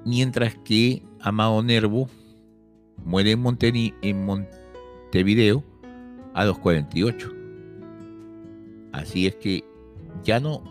Mientras 0.04 0.54
que 0.64 1.02
Amado 1.20 1.62
Nervo 1.62 2.08
muere 3.04 3.32
en, 3.32 4.24
Montevideo 4.24 5.64
a 6.34 6.44
los 6.44 6.58
48. 6.58 7.32
Así 8.92 9.26
es 9.26 9.36
que 9.36 9.64
ya 10.22 10.40
no, 10.40 10.62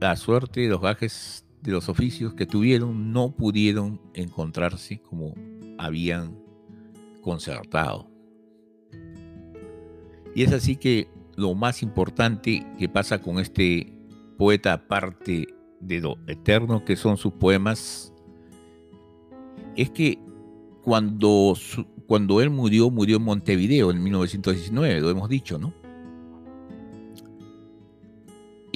la 0.00 0.16
suerte 0.16 0.60
de 0.62 0.68
los 0.68 0.80
gajes 0.80 1.44
de 1.62 1.72
los 1.72 1.88
oficios 1.88 2.34
que 2.34 2.46
tuvieron 2.46 3.12
no 3.12 3.34
pudieron 3.34 4.00
encontrarse 4.14 5.00
como 5.00 5.34
habían 5.78 6.38
concertado. 7.22 8.08
Y 10.34 10.42
es 10.42 10.52
así 10.52 10.76
que 10.76 11.08
lo 11.36 11.54
más 11.54 11.82
importante 11.82 12.66
que 12.78 12.88
pasa 12.88 13.20
con 13.20 13.38
este 13.38 13.92
poeta, 14.38 14.72
aparte 14.72 15.48
de 15.80 16.00
lo 16.00 16.16
eterno 16.26 16.84
que 16.84 16.96
son 16.96 17.16
sus 17.16 17.32
poemas, 17.34 18.12
es 19.76 19.90
que 19.90 20.18
cuando, 20.82 21.54
cuando 22.06 22.40
él 22.40 22.50
murió, 22.50 22.90
murió 22.90 23.16
en 23.18 23.24
Montevideo 23.24 23.90
en 23.90 24.02
1919, 24.02 25.00
lo 25.00 25.10
hemos 25.10 25.28
dicho, 25.28 25.58
¿no? 25.58 25.72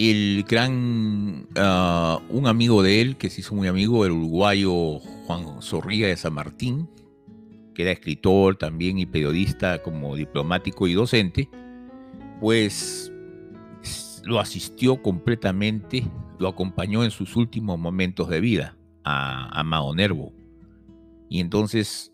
el 0.08 0.44
gran, 0.48 1.46
ah, 1.56 2.20
un 2.30 2.46
amigo 2.46 2.82
de 2.82 3.02
él, 3.02 3.16
que 3.16 3.28
se 3.28 3.42
hizo 3.42 3.54
muy 3.54 3.68
amigo, 3.68 4.06
el 4.06 4.12
uruguayo 4.12 4.98
Juan 4.98 5.60
Zorrilla 5.60 6.08
de 6.08 6.16
San 6.16 6.32
Martín, 6.32 6.88
que 7.74 7.82
era 7.82 7.92
escritor 7.92 8.56
también 8.56 8.98
y 8.98 9.06
periodista 9.06 9.82
como 9.82 10.16
diplomático 10.16 10.86
y 10.86 10.94
docente, 10.94 11.50
pues 12.40 13.12
lo 14.24 14.40
asistió 14.40 15.02
completamente, 15.02 16.04
lo 16.38 16.48
acompañó 16.48 17.04
en 17.04 17.10
sus 17.10 17.36
últimos 17.36 17.78
momentos 17.78 18.28
de 18.28 18.40
vida 18.40 18.76
a, 19.04 19.60
a 19.60 19.94
Nervo. 19.94 20.32
Y 21.28 21.40
entonces 21.40 22.12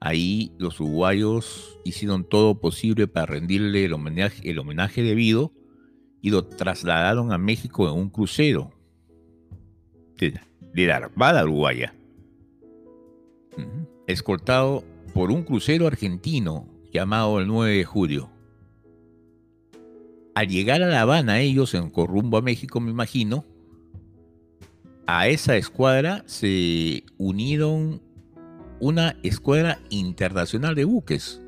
ahí 0.00 0.52
los 0.58 0.80
uruguayos 0.80 1.78
hicieron 1.84 2.24
todo 2.24 2.60
posible 2.60 3.06
para 3.06 3.26
rendirle 3.26 3.84
el 3.84 3.92
homenaje, 3.92 4.50
el 4.50 4.58
homenaje 4.58 5.02
debido 5.02 5.52
y 6.20 6.30
lo 6.30 6.44
trasladaron 6.44 7.32
a 7.32 7.38
México 7.38 7.88
en 7.88 7.94
un 7.94 8.10
crucero 8.10 8.72
de, 10.16 10.86
la 10.86 10.96
Armada 10.96 11.44
Uruguaya, 11.44 11.94
escoltado 14.06 14.84
por 15.14 15.30
un 15.30 15.42
crucero 15.42 15.86
argentino 15.86 16.66
llamado 16.92 17.38
el 17.40 17.46
9 17.46 17.76
de 17.76 17.84
julio. 17.84 18.30
Al 20.38 20.46
llegar 20.46 20.84
a 20.84 20.86
La 20.86 21.00
Habana, 21.00 21.40
ellos 21.40 21.74
en 21.74 21.90
corrumbo 21.90 22.38
a 22.38 22.42
México, 22.42 22.78
me 22.78 22.92
imagino, 22.92 23.44
a 25.04 25.26
esa 25.26 25.56
escuadra 25.56 26.22
se 26.26 27.02
unieron 27.16 28.00
una 28.78 29.16
escuadra 29.24 29.80
internacional 29.90 30.76
de 30.76 30.84
buques, 30.84 31.42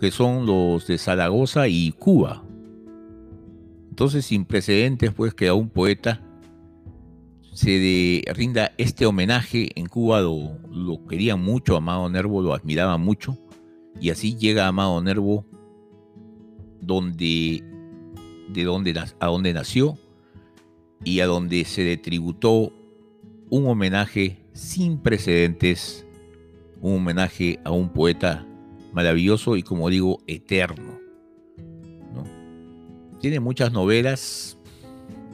que 0.00 0.10
son 0.10 0.46
los 0.46 0.86
de 0.86 0.96
Zaragoza 0.96 1.68
y 1.68 1.92
Cuba. 1.92 2.42
Entonces, 3.90 4.24
sin 4.24 4.46
precedentes, 4.46 5.12
pues, 5.12 5.34
que 5.34 5.48
a 5.48 5.52
un 5.52 5.68
poeta 5.68 6.22
se 7.52 8.24
rinda 8.34 8.72
este 8.78 9.04
homenaje. 9.04 9.72
En 9.78 9.84
Cuba 9.84 10.22
lo, 10.22 10.56
lo 10.70 11.04
querían 11.06 11.44
mucho, 11.44 11.76
Amado 11.76 12.08
Nervo 12.08 12.40
lo 12.40 12.54
admiraba 12.54 12.96
mucho. 12.96 13.36
Y 14.00 14.08
así 14.08 14.38
llega 14.38 14.68
Amado 14.68 15.02
Nervo 15.02 15.44
donde, 16.80 17.62
de 18.52 18.64
donde, 18.64 18.98
a 19.18 19.26
donde 19.26 19.52
nació 19.52 19.98
y 21.04 21.20
a 21.20 21.26
donde 21.26 21.64
se 21.64 21.84
le 21.84 21.96
tributó 21.96 22.72
un 23.48 23.66
homenaje 23.66 24.38
sin 24.52 24.98
precedentes, 24.98 26.06
un 26.80 26.96
homenaje 26.96 27.58
a 27.64 27.70
un 27.70 27.88
poeta 27.90 28.46
maravilloso 28.92 29.56
y 29.56 29.62
como 29.62 29.88
digo, 29.88 30.20
eterno. 30.26 30.98
Tiene 33.20 33.38
muchas 33.38 33.70
novelas, 33.70 34.58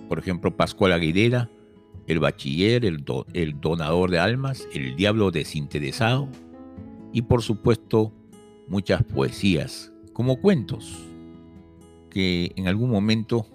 por 0.08 0.18
ejemplo, 0.18 0.56
Pascual 0.56 0.92
Aguilera, 0.92 1.49
El 2.08 2.18
Bachiller, 2.18 2.85
el, 2.85 3.04
el 3.32 3.61
Donador 3.61 4.11
de 4.11 4.18
Almas, 4.18 4.66
El 4.73 4.96
Diablo 4.96 5.30
Desinteresado 5.30 6.28
y 7.12 7.23
por 7.23 7.42
supuesto 7.42 8.12
muchas 8.66 9.04
poesías, 9.04 9.92
como 10.12 10.40
cuentos, 10.40 10.99
que 12.16 12.50
en 12.56 12.66
algún 12.66 12.88
momento 12.88 13.46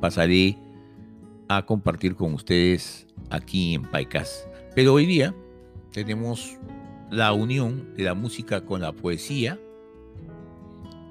pasaré 0.00 0.56
a 1.46 1.66
compartir 1.66 2.14
con 2.14 2.32
ustedes 2.32 3.06
aquí 3.28 3.74
en 3.74 3.82
Paicas. 3.82 4.48
Pero 4.74 4.94
hoy 4.94 5.04
día 5.04 5.34
tenemos 5.92 6.56
la 7.10 7.34
unión 7.34 7.94
de 7.98 8.04
la 8.04 8.14
música 8.14 8.64
con 8.64 8.80
la 8.80 8.92
poesía 8.92 9.60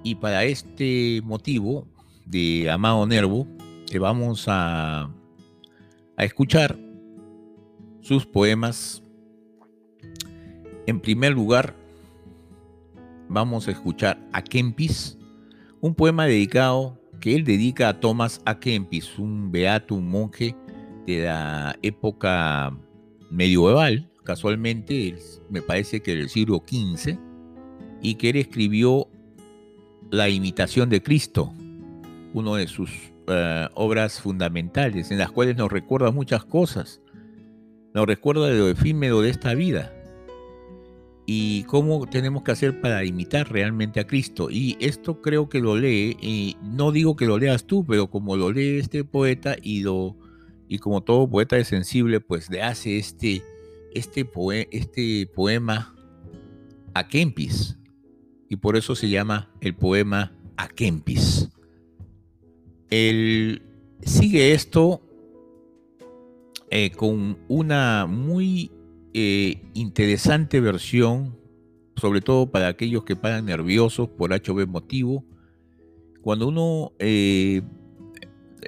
y 0.01 0.15
para 0.15 0.43
este 0.45 1.21
motivo 1.23 1.87
de 2.25 2.67
Amado 2.67 3.05
Nervo, 3.05 3.47
que 3.85 3.99
vamos 3.99 4.45
a, 4.47 5.03
a 5.03 6.25
escuchar 6.25 6.79
sus 8.01 8.25
poemas. 8.25 9.03
En 10.87 10.99
primer 10.99 11.33
lugar, 11.33 11.75
vamos 13.29 13.67
a 13.67 13.71
escuchar 13.71 14.19
a 14.33 14.41
Kempis, 14.41 15.16
un 15.81 15.95
poema 15.95 16.25
dedicado 16.25 16.99
que 17.19 17.35
él 17.35 17.43
dedica 17.43 17.89
a 17.89 17.99
Thomas 17.99 18.41
a. 18.45 18.59
Kempis, 18.59 19.17
un 19.17 19.51
beato, 19.51 19.95
un 19.95 20.09
monje 20.09 20.55
de 21.05 21.23
la 21.23 21.77
época 21.81 22.75
medieval, 23.31 24.09
casualmente, 24.23 25.15
me 25.49 25.61
parece 25.61 26.01
que 26.01 26.15
del 26.15 26.29
siglo 26.29 26.63
XV, 26.67 27.17
y 28.01 28.15
que 28.15 28.29
él 28.29 28.35
escribió 28.37 29.07
La 30.11 30.29
imitación 30.29 30.89
de 30.89 31.01
Cristo, 31.01 31.53
una 32.33 32.55
de 32.57 32.67
sus 32.67 32.91
eh, 33.27 33.67
obras 33.73 34.21
fundamentales, 34.21 35.11
en 35.11 35.17
las 35.17 35.31
cuales 35.31 35.57
nos 35.57 35.71
recuerda 35.71 36.11
muchas 36.11 36.45
cosas. 36.45 37.01
Nos 37.93 38.05
recuerda 38.05 38.47
de 38.47 38.59
lo 38.59 38.69
efímero 38.69 39.21
de 39.21 39.29
esta 39.29 39.53
vida 39.53 39.96
y 41.29 41.63
cómo 41.63 42.07
tenemos 42.07 42.41
que 42.41 42.53
hacer 42.53 42.79
para 42.79 43.03
imitar 43.03 43.51
realmente 43.51 43.99
a 43.99 44.07
Cristo. 44.07 44.49
Y 44.49 44.77
esto 44.79 45.21
creo 45.21 45.49
que 45.49 45.59
lo 45.59 45.75
lee, 45.75 46.15
y 46.21 46.55
no 46.63 46.93
digo 46.93 47.17
que 47.17 47.25
lo 47.25 47.37
leas 47.37 47.65
tú, 47.65 47.85
pero 47.85 48.09
como 48.09 48.37
lo 48.37 48.53
lee 48.53 48.79
este 48.79 49.03
poeta 49.03 49.57
y, 49.61 49.83
y 50.69 50.79
como 50.79 51.01
todo 51.01 51.29
poeta 51.29 51.57
es 51.57 51.67
sensible, 51.67 52.21
pues 52.21 52.49
le 52.49 52.63
hace 52.63 52.97
este, 52.97 53.43
este, 53.93 54.25
este 54.71 55.27
poema 55.27 55.93
a 56.93 57.09
Kempis. 57.09 57.77
Y 58.47 58.55
por 58.55 58.77
eso 58.77 58.95
se 58.95 59.09
llama 59.09 59.51
el 59.59 59.75
poema 59.75 60.33
a 60.55 60.69
Kempis. 60.69 61.49
Él 62.89 63.61
sigue 64.01 64.53
esto 64.53 65.01
eh, 66.69 66.91
con 66.91 67.37
una 67.49 68.05
muy 68.07 68.71
eh, 69.19 69.63
interesante 69.73 70.61
versión, 70.61 71.35
sobre 71.95 72.21
todo 72.21 72.51
para 72.51 72.67
aquellos 72.67 73.03
que 73.03 73.15
paran 73.15 73.45
nerviosos 73.45 74.09
por 74.09 74.31
HB 74.31 74.67
motivo. 74.67 75.25
Cuando 76.21 76.49
uno 76.49 76.91
eh, 76.99 77.63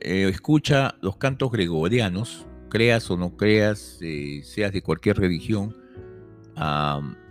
escucha 0.02 0.96
los 1.02 1.18
cantos 1.18 1.52
gregorianos, 1.52 2.48
creas 2.68 3.12
o 3.12 3.18
no 3.18 3.38
creas, 3.38 4.00
seas 4.42 4.74
de 4.74 4.82
cualquier 4.82 5.18
religión, 5.18 5.78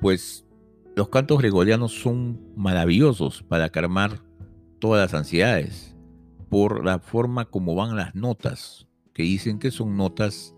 pues 0.00 0.46
los 0.94 1.08
cantos 1.08 1.38
gregorianos 1.38 2.00
son 2.00 2.40
maravillosos 2.54 3.42
para 3.42 3.68
calmar 3.70 4.22
todas 4.78 5.02
las 5.02 5.18
ansiedades 5.18 5.96
por 6.48 6.84
la 6.84 7.00
forma 7.00 7.46
como 7.46 7.74
van 7.74 7.96
las 7.96 8.14
notas, 8.14 8.86
que 9.12 9.24
dicen 9.24 9.58
que 9.58 9.72
son 9.72 9.96
notas 9.96 10.54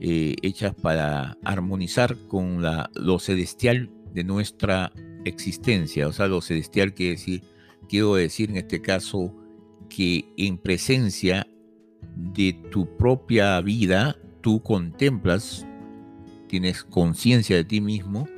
eh, 0.00 0.36
hechas 0.42 0.74
para 0.74 1.36
armonizar 1.42 2.16
con 2.28 2.62
la, 2.62 2.90
lo 2.94 3.18
celestial 3.18 3.90
de 4.14 4.24
nuestra 4.24 4.92
existencia. 5.24 6.06
O 6.06 6.12
sea, 6.12 6.28
lo 6.28 6.40
celestial 6.40 6.94
quiere 6.94 7.12
decir, 7.12 7.42
quiero 7.88 8.14
decir 8.14 8.50
en 8.50 8.58
este 8.58 8.80
caso 8.80 9.34
que 9.88 10.32
en 10.36 10.58
presencia 10.58 11.46
de 12.14 12.52
tu 12.70 12.96
propia 12.96 13.60
vida, 13.60 14.16
tú 14.40 14.62
contemplas, 14.62 15.66
tienes 16.46 16.84
conciencia 16.84 17.56
de 17.56 17.64
ti 17.64 17.80
mismo 17.80 18.28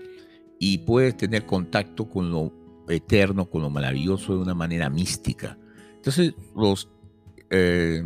y 0.58 0.78
puedes 0.78 1.16
tener 1.16 1.46
contacto 1.46 2.08
con 2.08 2.30
lo 2.30 2.52
eterno, 2.88 3.50
con 3.50 3.62
lo 3.62 3.70
maravilloso 3.70 4.34
de 4.34 4.42
una 4.42 4.54
manera 4.54 4.90
mística. 4.90 5.58
Entonces, 5.96 6.34
los, 6.56 6.88
eh, 7.50 8.02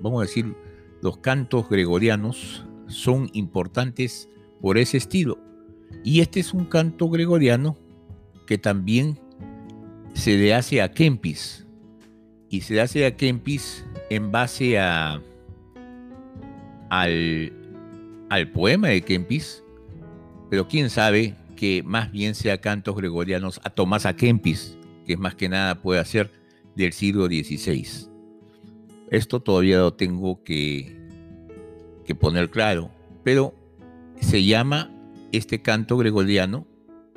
vamos 0.00 0.20
a 0.20 0.26
decir, 0.26 0.54
los 1.00 1.18
cantos 1.18 1.68
gregorianos 1.68 2.64
son 2.92 3.30
importantes 3.32 4.28
por 4.60 4.78
ese 4.78 4.96
estilo. 4.96 5.38
Y 6.04 6.20
este 6.20 6.40
es 6.40 6.54
un 6.54 6.64
canto 6.64 7.08
gregoriano 7.08 7.76
que 8.46 8.58
también 8.58 9.18
se 10.14 10.36
le 10.36 10.54
hace 10.54 10.82
a 10.82 10.92
Kempis. 10.92 11.66
Y 12.48 12.60
se 12.60 12.74
le 12.74 12.80
hace 12.82 13.06
a 13.06 13.16
Kempis 13.16 13.84
en 14.10 14.30
base 14.30 14.78
a, 14.78 15.20
al, 16.90 17.52
al 18.30 18.50
poema 18.50 18.88
de 18.88 19.02
Kempis. 19.02 19.62
Pero 20.50 20.68
quién 20.68 20.90
sabe 20.90 21.34
que 21.56 21.82
más 21.82 22.12
bien 22.12 22.34
sea 22.34 22.60
cantos 22.60 22.96
gregorianos 22.96 23.60
a 23.64 23.70
Tomás 23.70 24.04
a 24.04 24.16
Kempis, 24.16 24.76
que 25.06 25.16
más 25.16 25.34
que 25.34 25.48
nada 25.48 25.80
puede 25.80 26.00
hacer 26.00 26.30
del 26.74 26.92
siglo 26.92 27.26
XVI. 27.26 28.08
Esto 29.10 29.40
todavía 29.40 29.78
lo 29.78 29.94
tengo 29.94 30.42
que, 30.42 31.01
poner 32.14 32.50
claro, 32.50 32.90
pero 33.22 33.54
se 34.20 34.44
llama, 34.44 34.90
este 35.32 35.62
canto 35.62 35.96
gregoriano 35.96 36.66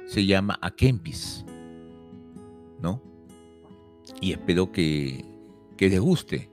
se 0.05 0.25
llama 0.25 0.57
Akempis, 0.61 1.45
¿no? 2.81 3.01
Y 4.21 4.31
espero 4.31 4.71
que, 4.71 5.25
que 5.77 5.89
les 5.89 5.99
guste. 5.99 6.49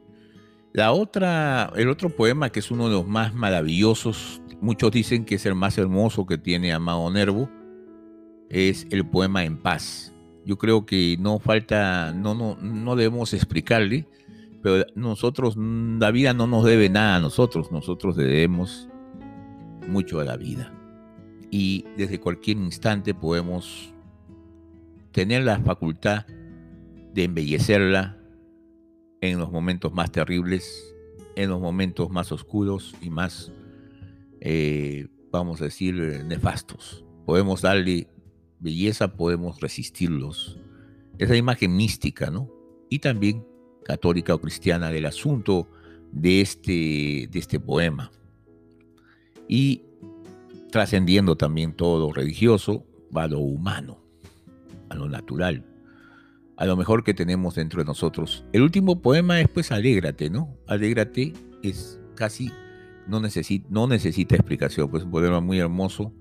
La 0.72 0.92
otra, 0.92 1.72
el 1.76 1.88
otro 1.88 2.10
poema 2.10 2.50
que 2.50 2.60
es 2.60 2.70
uno 2.70 2.88
de 2.88 2.94
los 2.94 3.06
más 3.06 3.34
maravillosos, 3.34 4.40
muchos 4.60 4.90
dicen 4.90 5.24
que 5.24 5.34
es 5.34 5.46
el 5.46 5.54
más 5.54 5.76
hermoso 5.78 6.26
que 6.26 6.38
tiene 6.38 6.72
Amado 6.72 7.10
Nervo, 7.10 7.48
es 8.48 8.86
el 8.90 9.06
poema 9.06 9.44
En 9.44 9.56
paz 9.58 10.12
yo 10.44 10.58
creo 10.58 10.84
que 10.86 11.16
no 11.20 11.38
falta, 11.38 12.12
no, 12.12 12.34
no, 12.34 12.56
no 12.56 12.96
debemos 12.96 13.32
explicarle, 13.32 14.06
pero 14.62 14.86
nosotros, 14.94 15.56
la 15.56 16.10
vida 16.10 16.34
no 16.34 16.46
nos 16.46 16.64
debe 16.64 16.88
nada 16.88 17.16
a 17.16 17.20
nosotros, 17.20 17.72
nosotros 17.72 18.16
debemos 18.16 18.88
mucho 19.88 20.20
a 20.20 20.24
la 20.24 20.36
vida. 20.36 20.72
y 21.54 21.84
desde 21.98 22.18
cualquier 22.18 22.56
instante 22.56 23.12
podemos 23.12 23.92
tener 25.12 25.42
la 25.44 25.60
facultad 25.60 26.24
de 27.12 27.24
embellecerla 27.24 28.18
en 29.20 29.38
los 29.38 29.52
momentos 29.52 29.92
más 29.92 30.10
terribles, 30.10 30.94
en 31.36 31.50
los 31.50 31.60
momentos 31.60 32.10
más 32.10 32.32
oscuros 32.32 32.94
y 33.02 33.10
más, 33.10 33.52
eh, 34.40 35.08
vamos 35.30 35.60
a 35.60 35.64
decir, 35.64 35.94
nefastos. 36.26 37.04
Podemos 37.24 37.62
darle 37.62 38.08
belleza, 38.58 39.14
podemos 39.14 39.60
resistirlos. 39.60 40.58
Esa 41.18 41.36
imagen 41.36 41.76
mística, 41.76 42.30
¿no? 42.30 42.50
Y 42.88 42.98
también 42.98 43.46
católica 43.84 44.34
o 44.34 44.40
cristiana 44.40 44.90
del 44.90 45.06
asunto 45.06 45.68
de 46.12 46.40
este, 46.40 47.28
de 47.30 47.38
este 47.38 47.58
poema. 47.58 48.10
Y 49.48 49.82
trascendiendo 50.70 51.36
también 51.36 51.74
todo 51.74 52.06
lo 52.06 52.12
religioso, 52.12 52.86
va 53.14 53.24
a 53.24 53.28
lo 53.28 53.40
humano, 53.40 53.98
a 54.88 54.94
lo 54.94 55.08
natural, 55.08 55.64
a 56.56 56.64
lo 56.64 56.76
mejor 56.76 57.04
que 57.04 57.14
tenemos 57.14 57.54
dentro 57.54 57.80
de 57.80 57.86
nosotros. 57.86 58.44
El 58.52 58.62
último 58.62 59.00
poema 59.02 59.40
es 59.40 59.48
pues 59.48 59.70
Alégrate, 59.72 60.30
¿no? 60.30 60.56
Alégrate 60.66 61.32
es 61.62 62.00
casi, 62.14 62.50
no 63.06 63.20
necesita, 63.20 63.66
no 63.70 63.86
necesita 63.86 64.34
explicación, 64.34 64.88
pues 64.88 65.02
es 65.02 65.04
un 65.04 65.12
poema 65.12 65.40
muy 65.40 65.58
hermoso 65.58 66.12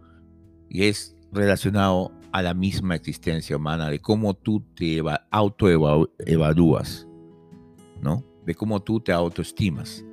y 0.69 0.83
es 0.83 1.15
relacionado 1.31 2.11
a 2.31 2.41
la 2.41 2.53
misma 2.53 2.95
existencia 2.95 3.57
humana, 3.57 3.89
de 3.89 3.99
cómo 3.99 4.33
tú 4.33 4.65
te 4.75 5.01
autoevalúas, 5.31 7.07
¿no? 8.01 8.23
De 8.45 8.55
cómo 8.55 8.81
tú 8.81 8.99
te 8.99 9.11
autoestimas. 9.11 10.03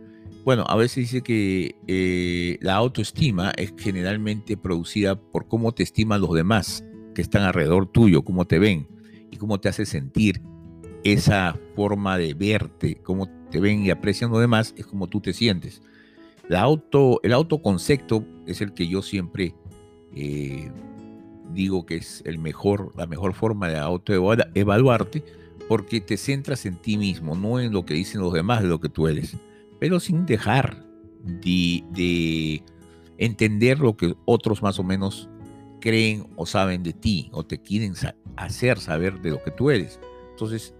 Bueno, 0.44 0.64
a 0.66 0.76
veces 0.76 0.96
dice 0.96 1.22
que 1.22 1.76
eh, 1.86 2.58
la 2.60 2.76
autoestima 2.76 3.52
es 3.56 3.74
generalmente 3.76 4.56
producida 4.56 5.20
por 5.20 5.48
cómo 5.48 5.72
te 5.72 5.82
estiman 5.82 6.20
los 6.20 6.32
demás 6.32 6.84
que 7.14 7.22
están 7.22 7.42
alrededor 7.42 7.86
tuyo, 7.86 8.22
cómo 8.22 8.46
te 8.46 8.58
ven 8.58 8.86
y 9.30 9.36
cómo 9.36 9.60
te 9.60 9.68
hace 9.68 9.84
sentir 9.84 10.40
esa 11.04 11.58
forma 11.74 12.16
de 12.16 12.34
verte, 12.34 12.96
cómo 13.02 13.28
te 13.50 13.60
ven 13.60 13.84
y 13.84 13.90
aprecian 13.90 14.30
los 14.30 14.40
demás, 14.40 14.74
es 14.76 14.86
como 14.86 15.06
tú 15.06 15.20
te 15.20 15.32
sientes. 15.32 15.82
La 16.48 16.62
auto, 16.62 17.20
el 17.22 17.32
autoconcepto 17.32 18.24
es 18.46 18.60
el 18.60 18.72
que 18.72 18.88
yo 18.88 19.02
siempre 19.02 19.54
eh, 20.14 20.70
digo 21.52 21.86
que 21.86 21.96
es 21.96 22.22
el 22.24 22.38
mejor, 22.38 22.92
la 22.96 23.06
mejor 23.06 23.34
forma 23.34 23.68
de 23.68 23.78
autoevaluarte, 23.78 25.24
porque 25.68 26.00
te 26.00 26.16
centras 26.16 26.66
en 26.66 26.76
ti 26.76 26.96
mismo, 26.96 27.36
no 27.36 27.60
en 27.60 27.72
lo 27.72 27.84
que 27.84 27.94
dicen 27.94 28.20
los 28.20 28.32
demás 28.32 28.62
de 28.62 28.68
lo 28.68 28.80
que 28.80 28.88
tú 28.88 29.06
eres 29.06 29.36
pero 29.78 30.00
sin 30.00 30.26
dejar 30.26 30.84
de, 31.24 32.62
entender 33.18 33.80
lo 33.80 33.96
que 33.96 34.14
otros 34.24 34.62
más 34.62 34.78
o 34.78 34.84
menos 34.84 35.28
creen 35.80 36.26
o 36.36 36.46
saben 36.46 36.82
de 36.82 36.92
ti 36.92 37.30
o 37.32 37.44
te 37.44 37.58
quieren 37.58 37.94
hacer 38.36 38.78
saber 38.78 39.20
de 39.20 39.30
lo 39.30 39.42
que 39.42 39.50
tú 39.50 39.70
eres. 39.70 39.98
Entonces, 40.30 40.74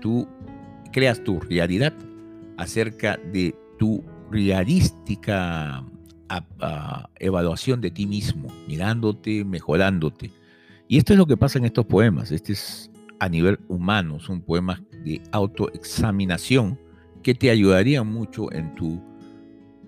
tú 0.00 0.28
creas 0.92 1.22
tu 1.24 1.40
realidad 1.40 1.94
acerca 2.56 3.16
de 3.32 3.54
tu 3.78 4.04
realística 4.30 5.84
evaluación 7.18 7.80
de 7.80 7.90
ti 7.90 8.06
mismo, 8.06 8.48
mirándote, 8.66 9.44
mejorándote. 9.44 10.30
Y 10.88 10.98
esto 10.98 11.14
es 11.14 11.18
lo 11.18 11.26
que 11.26 11.38
pasa 11.38 11.58
en 11.58 11.64
estos 11.64 11.86
poemas. 11.86 12.30
Este 12.30 12.52
es 12.52 12.90
a 13.20 13.28
nivel 13.28 13.58
humano, 13.68 14.20
son 14.20 14.40
poemas 14.40 14.80
de 15.04 15.22
autoexaminación 15.32 16.78
que 17.22 17.34
te 17.34 17.50
ayudaría 17.50 18.02
mucho 18.02 18.52
en 18.52 18.74
tu 18.74 19.02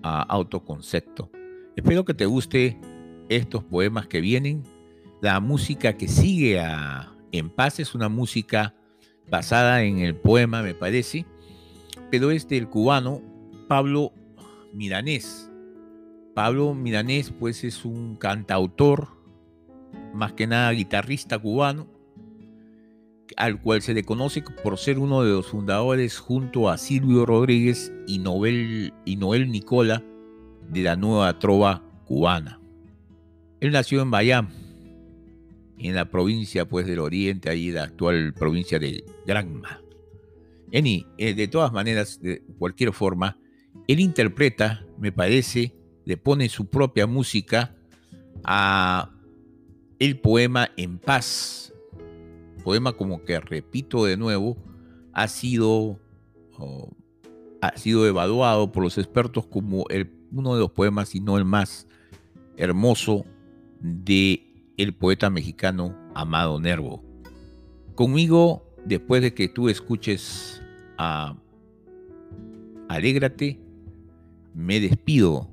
ah, 0.03 0.25
autoconcepto. 0.27 1.31
Espero 1.75 2.03
que 2.05 2.13
te 2.13 2.25
guste 2.25 2.77
estos 3.29 3.63
poemas 3.63 4.07
que 4.07 4.21
vienen. 4.21 4.63
La 5.21 5.39
música 5.39 5.93
que 5.93 6.07
sigue 6.07 6.61
en 7.31 7.49
paz 7.49 7.79
es 7.79 7.95
una 7.95 8.09
música 8.09 8.75
basada 9.29 9.83
en 9.83 9.99
el 9.99 10.15
poema, 10.15 10.61
me 10.61 10.73
parece, 10.73 11.25
pero 12.09 12.31
es 12.31 12.47
del 12.47 12.67
cubano 12.67 13.21
Pablo 13.67 14.11
Milanés. 14.73 15.49
Pablo 16.33 16.73
Milanés, 16.73 17.31
pues, 17.31 17.63
es 17.63 17.85
un 17.85 18.15
cantautor, 18.15 19.09
más 20.13 20.33
que 20.33 20.47
nada 20.47 20.71
guitarrista 20.71 21.39
cubano, 21.39 21.87
al 23.37 23.61
cual 23.61 23.81
se 23.81 23.93
le 23.93 24.03
conoce 24.03 24.43
por 24.63 24.77
ser 24.77 24.99
uno 24.99 25.23
de 25.23 25.31
los 25.31 25.47
fundadores 25.47 26.17
junto 26.17 26.69
a 26.69 26.77
Silvio 26.77 27.25
Rodríguez 27.25 27.91
y, 28.07 28.19
Noel, 28.19 28.93
y 29.05 29.15
Noel 29.15 29.51
Nicola 29.51 30.03
de 30.69 30.81
la 30.81 30.95
nueva 30.95 31.37
trova 31.39 31.83
cubana. 32.05 32.59
Él 33.59 33.71
nació 33.71 34.01
en 34.01 34.11
Bayam, 34.11 34.49
en 35.77 35.95
la 35.95 36.09
provincia 36.09 36.67
pues, 36.67 36.85
del 36.85 36.99
Oriente, 36.99 37.49
ahí 37.49 37.71
la 37.71 37.83
actual 37.83 38.33
provincia 38.33 38.79
de 38.79 39.03
Granma. 39.25 39.81
Eni, 40.71 41.05
eh, 41.17 41.33
de 41.33 41.47
todas 41.47 41.71
maneras, 41.71 42.19
de 42.21 42.41
cualquier 42.57 42.93
forma, 42.93 43.37
él 43.87 43.99
interpreta, 43.99 44.85
me 44.97 45.11
parece, 45.11 45.75
le 46.05 46.17
pone 46.17 46.49
su 46.49 46.67
propia 46.67 47.07
música 47.07 47.75
a 48.43 49.11
el 49.99 50.19
poema 50.19 50.71
En 50.77 50.97
paz 50.97 51.70
poema, 52.63 52.93
como 52.93 53.23
que 53.23 53.39
repito 53.39 54.05
de 54.05 54.17
nuevo, 54.17 54.57
ha 55.13 55.27
sido, 55.27 55.99
ha 57.61 57.77
sido 57.77 58.07
evaluado 58.07 58.71
por 58.71 58.83
los 58.83 58.97
expertos 58.97 59.45
como 59.45 59.85
el, 59.89 60.11
uno 60.31 60.53
de 60.53 60.61
los 60.61 60.71
poemas, 60.71 61.09
si 61.09 61.19
no 61.19 61.37
el 61.37 61.45
más 61.45 61.87
hermoso, 62.57 63.25
de 63.79 64.73
el 64.77 64.93
poeta 64.93 65.29
mexicano 65.29 65.95
Amado 66.13 66.59
Nervo. 66.59 67.03
Conmigo, 67.95 68.63
después 68.85 69.21
de 69.21 69.33
que 69.33 69.47
tú 69.47 69.69
escuches 69.69 70.61
a 70.97 71.35
Alégrate, 72.87 73.59
me 74.53 74.79
despido 74.79 75.49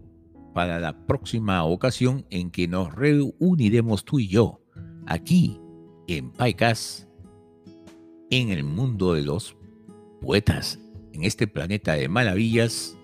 para 0.55 0.81
la 0.81 1.07
próxima 1.07 1.65
ocasión 1.65 2.27
en 2.31 2.51
que 2.51 2.69
nos 2.69 2.95
reuniremos 2.95 4.05
tú 4.05 4.19
y 4.19 4.29
yo 4.29 4.61
aquí 5.07 5.61
en 6.09 6.31
Paicas, 6.31 7.07
en 8.31 8.49
el 8.49 8.65
mundo 8.65 9.13
de 9.13 9.23
los 9.23 9.55
poetas, 10.21 10.81
en 11.13 11.23
este 11.23 11.47
planeta 11.47 11.93
de 11.93 12.09
maravillas, 12.09 12.97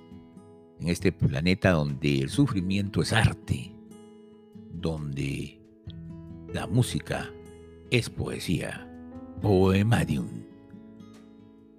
en 0.80 0.88
este 0.88 1.12
planeta 1.12 1.72
donde 1.72 2.20
el 2.20 2.30
sufrimiento 2.30 3.02
es 3.02 3.12
arte, 3.12 3.72
donde 4.72 5.60
la 6.52 6.66
música 6.66 7.30
es 7.90 8.08
poesía, 8.08 8.88
poemarium. 9.42 10.26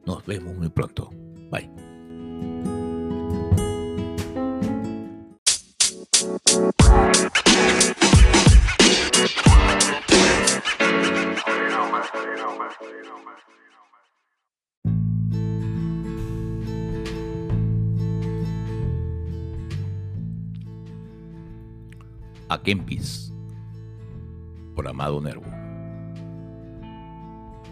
Nos 0.06 0.24
vemos 0.26 0.56
muy 0.56 0.70
pronto. 0.70 1.10
Bye. 1.52 1.85
Kempis 22.66 23.32
por 24.74 24.88
Amado 24.88 25.22
Nervo. 25.22 25.46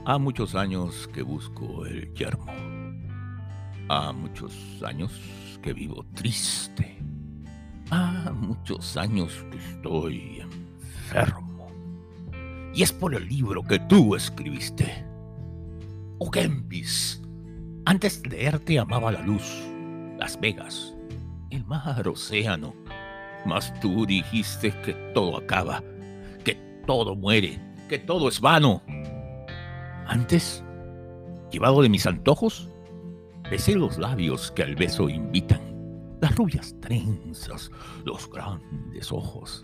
Ha 0.06 0.19
muchos 0.19 0.53
años 0.53 1.10
que 1.12 1.23
busco 1.23 1.88
el 1.88 2.13
yermo. 2.13 2.45
Ha 3.89 4.12
muchos 4.13 4.53
años 4.84 5.60
que 5.63 5.73
vivo 5.73 6.06
triste. 6.13 6.99
Ha 7.89 8.32
muchos 8.36 8.95
años 8.95 9.43
que 9.49 9.58
estoy 9.58 10.41
enfermo. 10.41 11.69
Y 12.75 12.84
es 12.84 12.93
por 12.93 13.15
el 13.15 13.27
libro 13.27 13.63
que 13.63 13.79
tú 13.79 14.15
escribiste. 14.15 15.03
Oh 16.19 16.29
Kempis, 16.29 17.19
antes 17.86 18.21
de 18.21 18.29
leerte 18.29 18.77
amaba 18.77 19.12
la 19.12 19.21
luz, 19.23 19.60
Las 20.19 20.39
Vegas, 20.39 20.93
el 21.49 21.65
mar, 21.65 22.08
océano 22.08 22.75
mas 23.45 23.73
tú 23.79 24.06
dijiste 24.06 24.71
que 24.82 24.93
todo 25.13 25.38
acaba, 25.38 25.84
que 26.43 26.56
todo 26.86 27.15
muere, 27.15 27.60
que 27.89 27.99
todo 27.99 28.29
es 28.29 28.39
vano. 28.39 28.82
Antes, 30.08 30.63
llevado 31.51 31.82
de 31.82 31.89
mis 31.89 32.06
antojos, 32.06 32.69
besé 33.49 33.75
los 33.75 33.97
labios 33.97 34.51
que 34.51 34.63
al 34.63 34.75
beso 34.75 35.10
invitan, 35.10 35.62
las 36.21 36.36
rubias 36.36 36.75
trenzas, 36.82 37.69
los 38.06 38.29
grandes 38.29 39.12
ojos, 39.12 39.63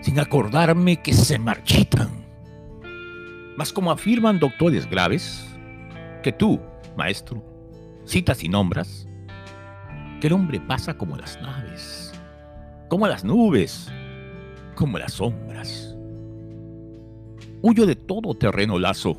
sin 0.00 0.18
acordarme 0.18 1.02
que 1.02 1.12
se 1.12 1.38
marchitan. 1.38 2.26
Mas 3.56 3.72
como 3.72 3.90
afirman 3.90 4.38
doctores 4.38 4.88
graves, 4.88 5.46
que 6.22 6.32
tú, 6.32 6.60
maestro, 6.96 7.42
citas 8.04 8.42
y 8.44 8.48
nombras, 8.48 9.08
que 10.20 10.26
el 10.26 10.32
hombre 10.34 10.60
pasa 10.60 10.96
como 10.96 11.16
las 11.16 11.40
naves 11.40 12.05
como 12.88 13.08
las 13.08 13.24
nubes, 13.24 13.90
como 14.74 14.98
las 14.98 15.14
sombras. 15.14 15.96
Huyo 17.62 17.86
de 17.86 17.96
todo 17.96 18.34
terreno 18.34 18.78
lazo. 18.78 19.16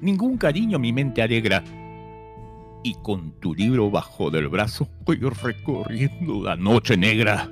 Ningún 0.00 0.38
cariño 0.38 0.78
mi 0.78 0.92
mente 0.92 1.22
alegra. 1.22 1.62
Y 2.82 2.94
con 3.02 3.32
tu 3.40 3.54
libro 3.54 3.90
bajo 3.90 4.30
del 4.30 4.48
brazo 4.48 4.88
voy 5.04 5.16
recorriendo 5.16 6.42
la 6.42 6.56
noche 6.56 6.96
negra. 6.96 7.48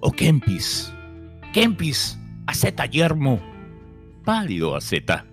Oh 0.00 0.10
Kempis, 0.10 0.92
Kempis, 1.52 2.18
aceta 2.46 2.86
yermo, 2.86 3.38
pálido 4.24 4.74
aceta, 4.74 5.26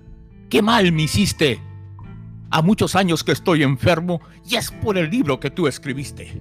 qué 0.50 0.62
mal 0.62 0.92
me 0.92 1.04
hiciste. 1.04 1.60
A 2.52 2.62
muchos 2.62 2.96
años 2.96 3.24
que 3.24 3.32
estoy 3.32 3.64
enfermo 3.64 4.22
y 4.48 4.56
es 4.56 4.72
por 4.72 4.98
el 4.98 5.10
libro 5.10 5.40
que 5.40 5.50
tú 5.50 5.68
escribiste. 5.68 6.40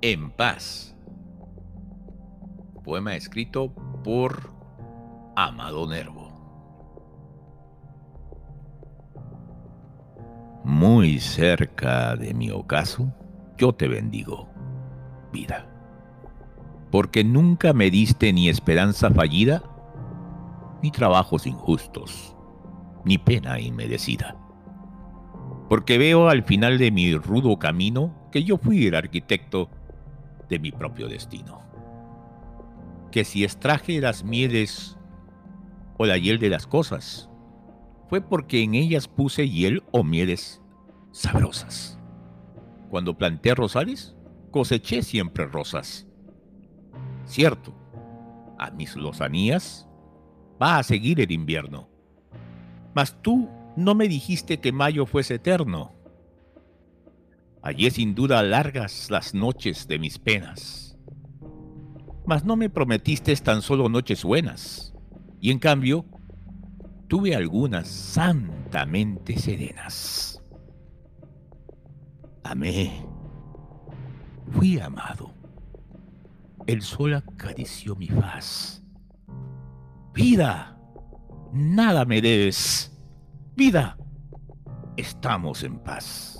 En 0.00 0.30
paz. 0.30 0.96
Poema 2.84 3.16
escrito 3.16 3.74
por 4.04 4.52
Amado 5.34 5.88
Nervo. 5.88 6.30
Muy 10.62 11.18
cerca 11.18 12.14
de 12.14 12.32
mi 12.32 12.48
ocaso, 12.52 13.12
yo 13.56 13.72
te 13.72 13.88
bendigo, 13.88 14.48
vida. 15.32 15.66
Porque 16.92 17.24
nunca 17.24 17.72
me 17.72 17.90
diste 17.90 18.32
ni 18.32 18.48
esperanza 18.48 19.10
fallida, 19.10 19.64
ni 20.80 20.92
trabajos 20.92 21.44
injustos, 21.44 22.36
ni 23.04 23.18
pena 23.18 23.58
inmerecida. 23.58 24.36
Porque 25.68 25.98
veo 25.98 26.28
al 26.28 26.44
final 26.44 26.78
de 26.78 26.92
mi 26.92 27.16
rudo 27.16 27.58
camino 27.58 28.14
que 28.30 28.44
yo 28.44 28.58
fui 28.58 28.86
el 28.86 28.94
arquitecto 28.94 29.70
de 30.48 30.58
mi 30.58 30.72
propio 30.72 31.08
destino. 31.08 31.62
Que 33.10 33.24
si 33.24 33.44
extraje 33.44 34.00
las 34.00 34.24
mieles 34.24 34.98
o 35.98 36.06
la 36.06 36.16
hiel 36.16 36.38
de 36.38 36.48
las 36.48 36.66
cosas. 36.66 37.28
Fue 38.08 38.22
porque 38.22 38.62
en 38.62 38.74
ellas 38.74 39.08
puse 39.08 39.48
hiel 39.48 39.82
o 39.90 40.02
mieles 40.02 40.62
sabrosas. 41.12 41.98
Cuando 42.88 43.18
planté 43.18 43.54
rosales, 43.54 44.16
coseché 44.50 45.02
siempre 45.02 45.46
rosas. 45.46 46.06
Cierto, 47.26 47.74
a 48.58 48.70
mis 48.70 48.96
lozanías 48.96 49.86
va 50.60 50.78
a 50.78 50.82
seguir 50.82 51.20
el 51.20 51.30
invierno. 51.30 51.88
Mas 52.94 53.20
tú 53.20 53.50
no 53.76 53.94
me 53.94 54.08
dijiste 54.08 54.58
que 54.58 54.72
mayo 54.72 55.04
fuese 55.04 55.34
eterno. 55.34 55.92
Allí 57.62 57.90
sin 57.90 58.14
duda 58.14 58.42
largas 58.42 59.10
las 59.10 59.34
noches 59.34 59.88
de 59.88 59.98
mis 59.98 60.18
penas. 60.18 60.96
Mas 62.26 62.44
no 62.44 62.56
me 62.56 62.70
prometiste 62.70 63.34
tan 63.36 63.62
solo 63.62 63.88
noches 63.88 64.22
buenas. 64.22 64.94
Y 65.40 65.50
en 65.50 65.58
cambio, 65.58 66.04
tuve 67.08 67.34
algunas 67.34 67.88
santamente 67.88 69.38
serenas. 69.38 70.42
Amé. 72.44 73.06
Fui 74.52 74.78
amado. 74.78 75.34
El 76.66 76.82
sol 76.82 77.14
acarició 77.14 77.96
mi 77.96 78.08
faz. 78.08 78.82
Vida, 80.12 80.78
nada 81.52 82.04
me 82.04 82.20
debes. 82.20 82.92
Vida, 83.56 83.96
estamos 84.96 85.62
en 85.62 85.78
paz. 85.78 86.37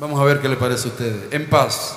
Vamos 0.00 0.18
a 0.18 0.24
ver 0.24 0.40
qué 0.40 0.48
le 0.48 0.56
parece 0.56 0.88
a 0.88 0.92
ustedes. 0.92 1.30
En 1.30 1.46
paz. 1.46 1.94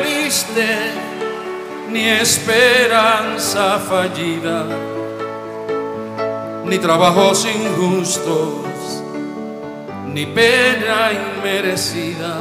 Me 0.00 1.14
ni 1.90 2.08
esperanza 2.08 3.78
fallida, 3.78 4.66
ni 6.64 6.78
trabajos 6.78 7.46
injustos, 7.46 9.02
ni 10.12 10.26
pena 10.26 11.12
inmerecida. 11.12 12.34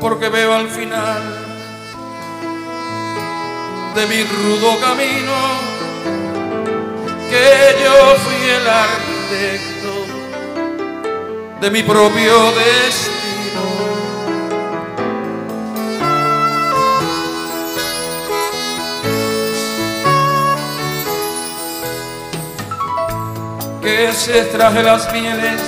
Porque 0.00 0.28
veo 0.28 0.54
al 0.54 0.68
final 0.68 1.22
de 3.94 4.06
mi 4.06 4.22
rudo 4.24 4.78
camino, 4.80 5.36
que 7.30 7.84
yo 7.84 8.16
fui 8.16 8.50
el 8.50 8.66
arquitecto 8.68 10.09
de 11.60 11.70
mi 11.70 11.82
propio 11.82 12.52
destino. 12.52 13.20
Que 23.82 24.12
se 24.12 24.44
traje 24.44 24.82
las 24.82 25.12
mieles 25.12 25.60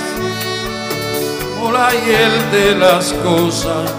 o 1.61 1.71
la 1.71 1.91
hiel 1.91 2.51
de 2.51 2.75
las 2.75 3.13
cosas, 3.23 3.91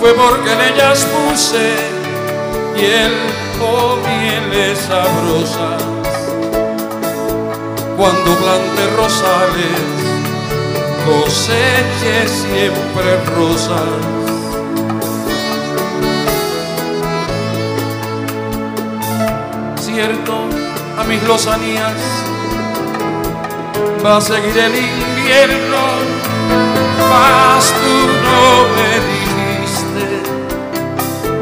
fue 0.00 0.12
porque 0.12 0.52
en 0.52 0.74
ellas 0.74 1.06
puse 1.06 1.74
piel 2.74 3.12
o 3.60 3.96
mieles 3.96 4.78
sabrosas. 4.80 5.97
Cuando 7.98 8.30
plante 8.36 8.86
rosales, 8.96 9.80
coseche 11.04 12.28
siempre 12.28 13.16
rosas. 13.34 13.82
Cierto, 19.80 20.34
a 20.96 21.04
mis 21.08 21.22
lozanías 21.24 21.94
va 24.06 24.18
a 24.18 24.20
seguir 24.20 24.56
el 24.56 24.76
invierno, 24.76 25.82
mas 27.10 27.74
tú 27.82 27.96
no 28.22 28.68
me 28.76 28.98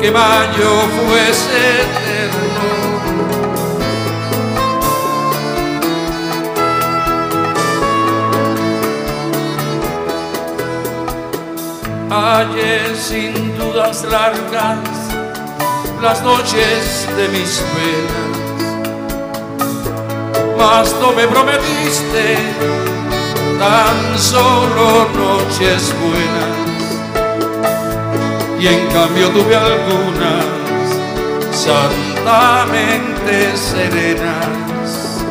que 0.01 0.11
mayo 0.11 0.71
fuese 0.97 2.06
Ayer 12.09 12.97
sin 12.97 13.59
dudas 13.59 14.05
largas 14.05 14.79
las 16.01 16.23
noches 16.23 17.05
de 17.17 17.27
mis 17.29 17.61
penas, 17.75 18.39
mas 20.57 20.95
no 21.01 21.11
me 21.13 21.27
prometiste 21.27 22.37
tan 23.59 24.17
solo 24.19 25.09
noches 25.17 25.93
buenas. 26.01 26.57
Y 28.61 28.69
en 28.69 28.87
cambio 28.89 29.31
tuve 29.31 29.57
algunas 29.57 30.45
santamente 31.53 33.57
serenas. 33.57 35.23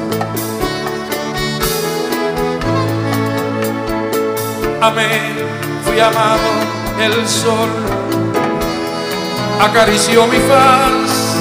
Amén, 4.82 5.36
amado, 6.00 6.52
el 7.00 7.28
sol 7.28 7.70
acarició 9.62 10.28
mi 10.28 10.38
faz, 10.38 11.38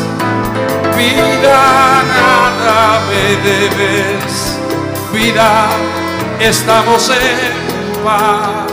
vida 0.96 2.02
nada 2.14 3.00
me 3.08 3.50
debes, 3.50 4.58
vida 5.12 5.68
estamos 6.40 7.10
en 7.10 8.04
paz. 8.04 8.63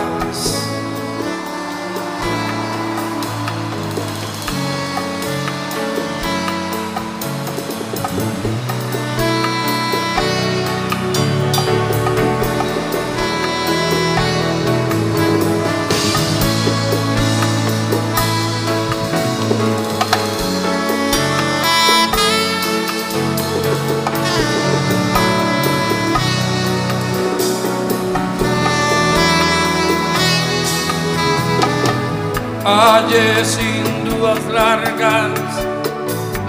sin 33.43 34.05
dudas 34.05 34.39
largas 34.53 35.32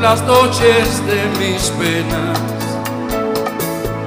las 0.01 0.23
noches 0.23 1.05
de 1.07 1.25
mis 1.39 1.71
penas, 1.71 2.39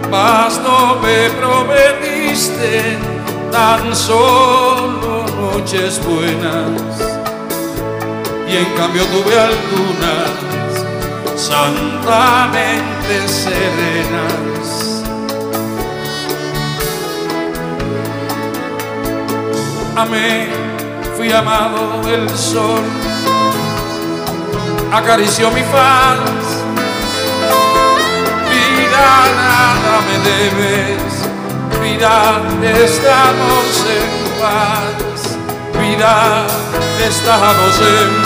mas 0.10 0.60
no 0.62 0.96
me 1.02 1.30
prometiste 1.32 2.98
tan 3.52 3.96
solo 3.96 5.26
noches 5.42 6.02
buenas, 6.06 6.82
y 8.48 8.58
en 8.58 8.74
cambio 8.78 9.04
tuve 9.06 9.38
algunas 9.38 10.32
santamente 11.36 13.28
serenas. 13.28 15.04
Amén 19.98 20.65
amado 21.32 22.02
el 22.08 22.30
sol, 22.38 22.84
acarició 24.92 25.52
mi 25.52 25.62
faz, 25.62 26.20
vida 28.50 29.08
nada 29.36 30.02
me 30.08 30.18
debes, 30.30 31.14
vida 31.82 32.42
estamos 32.84 33.86
en 34.00 34.10
paz, 34.42 35.38
vida 35.80 36.46
estamos 37.08 37.80
en 37.80 38.22
paz. 38.22 38.25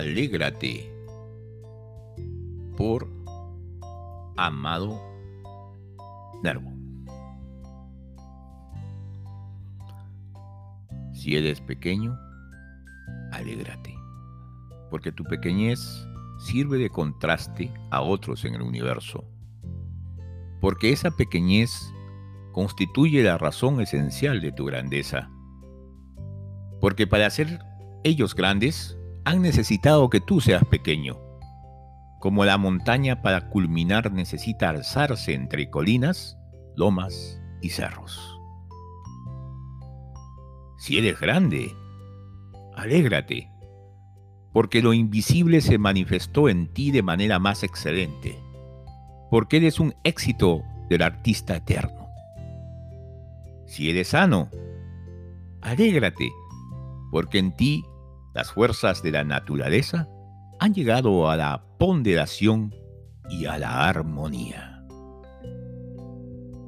Alégrate 0.00 0.90
por 2.78 3.06
Amado 4.38 4.98
Nervo. 6.42 6.72
Si 11.12 11.36
eres 11.36 11.60
pequeño, 11.60 12.18
alégrate, 13.30 13.94
porque 14.90 15.12
tu 15.12 15.22
pequeñez 15.24 15.78
sirve 16.38 16.78
de 16.78 16.88
contraste 16.88 17.70
a 17.90 18.00
otros 18.00 18.46
en 18.46 18.54
el 18.54 18.62
universo, 18.62 19.22
porque 20.62 20.92
esa 20.92 21.10
pequeñez 21.10 21.92
constituye 22.52 23.22
la 23.22 23.36
razón 23.36 23.82
esencial 23.82 24.40
de 24.40 24.50
tu 24.50 24.64
grandeza, 24.64 25.30
porque 26.80 27.06
para 27.06 27.28
ser 27.28 27.60
ellos 28.02 28.34
grandes, 28.34 28.96
han 29.30 29.42
necesitado 29.42 30.10
que 30.10 30.20
tú 30.20 30.40
seas 30.40 30.64
pequeño. 30.64 31.16
Como 32.18 32.44
la 32.44 32.58
montaña 32.58 33.22
para 33.22 33.48
culminar 33.48 34.12
necesita 34.12 34.68
alzarse 34.68 35.34
entre 35.34 35.70
colinas, 35.70 36.36
lomas 36.74 37.40
y 37.62 37.68
cerros. 37.68 38.36
Si 40.78 40.98
eres 40.98 41.20
grande, 41.20 41.72
alégrate, 42.74 43.48
porque 44.52 44.82
lo 44.82 44.92
invisible 44.92 45.60
se 45.60 45.78
manifestó 45.78 46.48
en 46.48 46.72
ti 46.72 46.90
de 46.90 47.04
manera 47.04 47.38
más 47.38 47.62
excelente, 47.62 48.36
porque 49.30 49.58
eres 49.58 49.78
un 49.78 49.94
éxito 50.02 50.64
del 50.88 51.02
artista 51.02 51.54
eterno. 51.54 52.08
Si 53.66 53.90
eres 53.90 54.08
sano, 54.08 54.50
alégrate, 55.62 56.32
porque 57.12 57.38
en 57.38 57.54
ti 57.54 57.84
las 58.34 58.52
fuerzas 58.52 59.02
de 59.02 59.12
la 59.12 59.24
naturaleza 59.24 60.08
han 60.58 60.74
llegado 60.74 61.30
a 61.30 61.36
la 61.36 61.64
ponderación 61.78 62.74
y 63.28 63.46
a 63.46 63.58
la 63.58 63.88
armonía. 63.88 64.84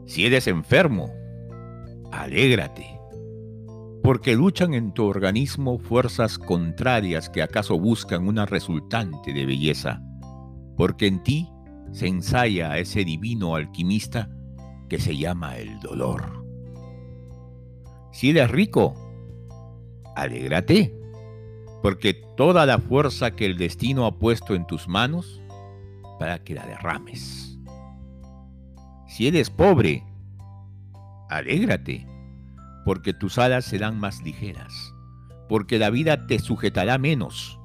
Si 0.07 0.27
eres 0.27 0.47
enfermo, 0.47 1.13
alégrate, 2.11 2.99
porque 4.03 4.35
luchan 4.35 4.75
en 4.75 4.93
tu 4.93 5.05
organismo 5.05 5.79
fuerzas 5.79 6.39
contrarias 6.39 7.31
que 7.31 7.43
acaso 7.43 7.79
buscan 7.79 8.27
una 8.27 8.47
resultante 8.47 9.33
de 9.33 9.47
belleza, 9.47 10.03
porque 10.77 11.07
en 11.07 11.23
ti 11.23 11.49
se 11.93 12.09
ensaya 12.09 12.79
ese 12.79 13.05
divino 13.05 13.55
alquimista 13.55 14.31
que 14.89 14.99
se 14.99 15.17
llama 15.17 15.57
el 15.59 15.79
dolor. 15.81 16.45
Si 18.13 18.31
eres 18.31 18.51
rico, 18.51 18.95
alégrate, 20.17 21.02
porque 21.83 22.15
toda 22.15 22.65
la 22.65 22.79
fuerza 22.79 23.33
que 23.33 23.45
el 23.45 23.59
destino 23.59 24.07
ha 24.07 24.19
puesto 24.19 24.55
en 24.55 24.67
tus 24.67 24.89
manos, 24.89 25.43
para 26.19 26.43
que 26.45 26.55
la 26.55 26.65
derrames. 26.65 27.59
Si 29.09 29.27
eres 29.27 29.51
pobre, 29.51 30.05
alégrate, 31.29 32.07
porque 32.85 33.13
tus 33.13 33.39
alas 33.39 33.65
serán 33.65 33.99
más 33.99 34.23
ligeras, 34.23 34.73
porque 35.49 35.79
la 35.79 35.91
vida 35.91 36.27
te 36.27 36.39
sujetará 36.39 36.99
menos, 36.99 37.59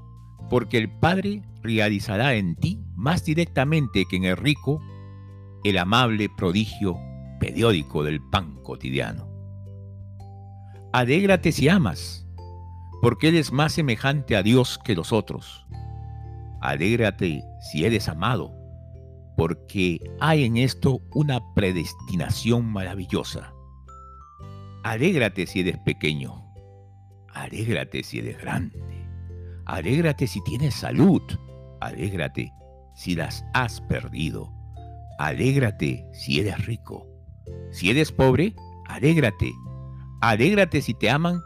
porque 0.49 0.77
el 0.77 0.89
Padre 0.89 1.43
realizará 1.61 2.33
en 2.33 2.55
ti 2.55 2.81
más 2.95 3.23
directamente 3.23 4.05
que 4.09 4.17
en 4.17 4.25
el 4.25 4.37
rico 4.37 4.81
el 5.63 5.77
amable 5.77 6.29
prodigio 6.35 6.97
periódico 7.39 8.03
del 8.03 8.21
pan 8.21 8.55
cotidiano. 8.63 9.27
Alégrate 10.93 11.51
si 11.51 11.69
amas, 11.69 12.26
porque 13.01 13.29
eres 13.29 13.51
más 13.51 13.73
semejante 13.73 14.35
a 14.35 14.43
Dios 14.43 14.79
que 14.83 14.95
los 14.95 15.13
otros. 15.13 15.65
Alégrate 16.61 17.43
si 17.59 17.85
eres 17.85 18.07
amado, 18.07 18.53
porque 19.35 19.99
hay 20.19 20.45
en 20.45 20.57
esto 20.57 21.01
una 21.13 21.39
predestinación 21.53 22.65
maravillosa. 22.65 23.53
Alégrate 24.83 25.45
si 25.45 25.59
eres 25.59 25.77
pequeño. 25.79 26.43
Alégrate 27.33 28.03
si 28.03 28.19
eres 28.19 28.39
grande. 28.39 28.81
Alégrate 29.65 30.27
si 30.27 30.41
tienes 30.43 30.73
salud. 30.73 31.21
Alégrate 31.81 32.51
si 32.95 33.15
las 33.15 33.45
has 33.53 33.81
perdido. 33.81 34.51
Alégrate 35.19 36.07
si 36.13 36.39
eres 36.39 36.65
rico. 36.65 37.05
Si 37.71 37.89
eres 37.89 38.11
pobre, 38.11 38.55
alégrate. 38.87 39.51
Alégrate 40.21 40.81
si 40.81 40.93
te 40.93 41.09
aman 41.09 41.41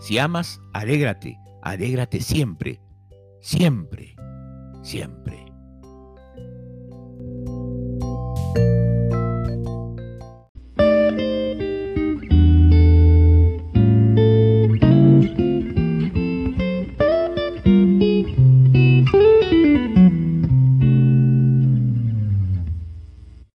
si 0.00 0.18
amas, 0.18 0.60
alégrate, 0.72 1.38
alégrate 1.62 2.20
siempre, 2.20 2.80
siempre, 3.40 4.14
siempre. 4.82 5.46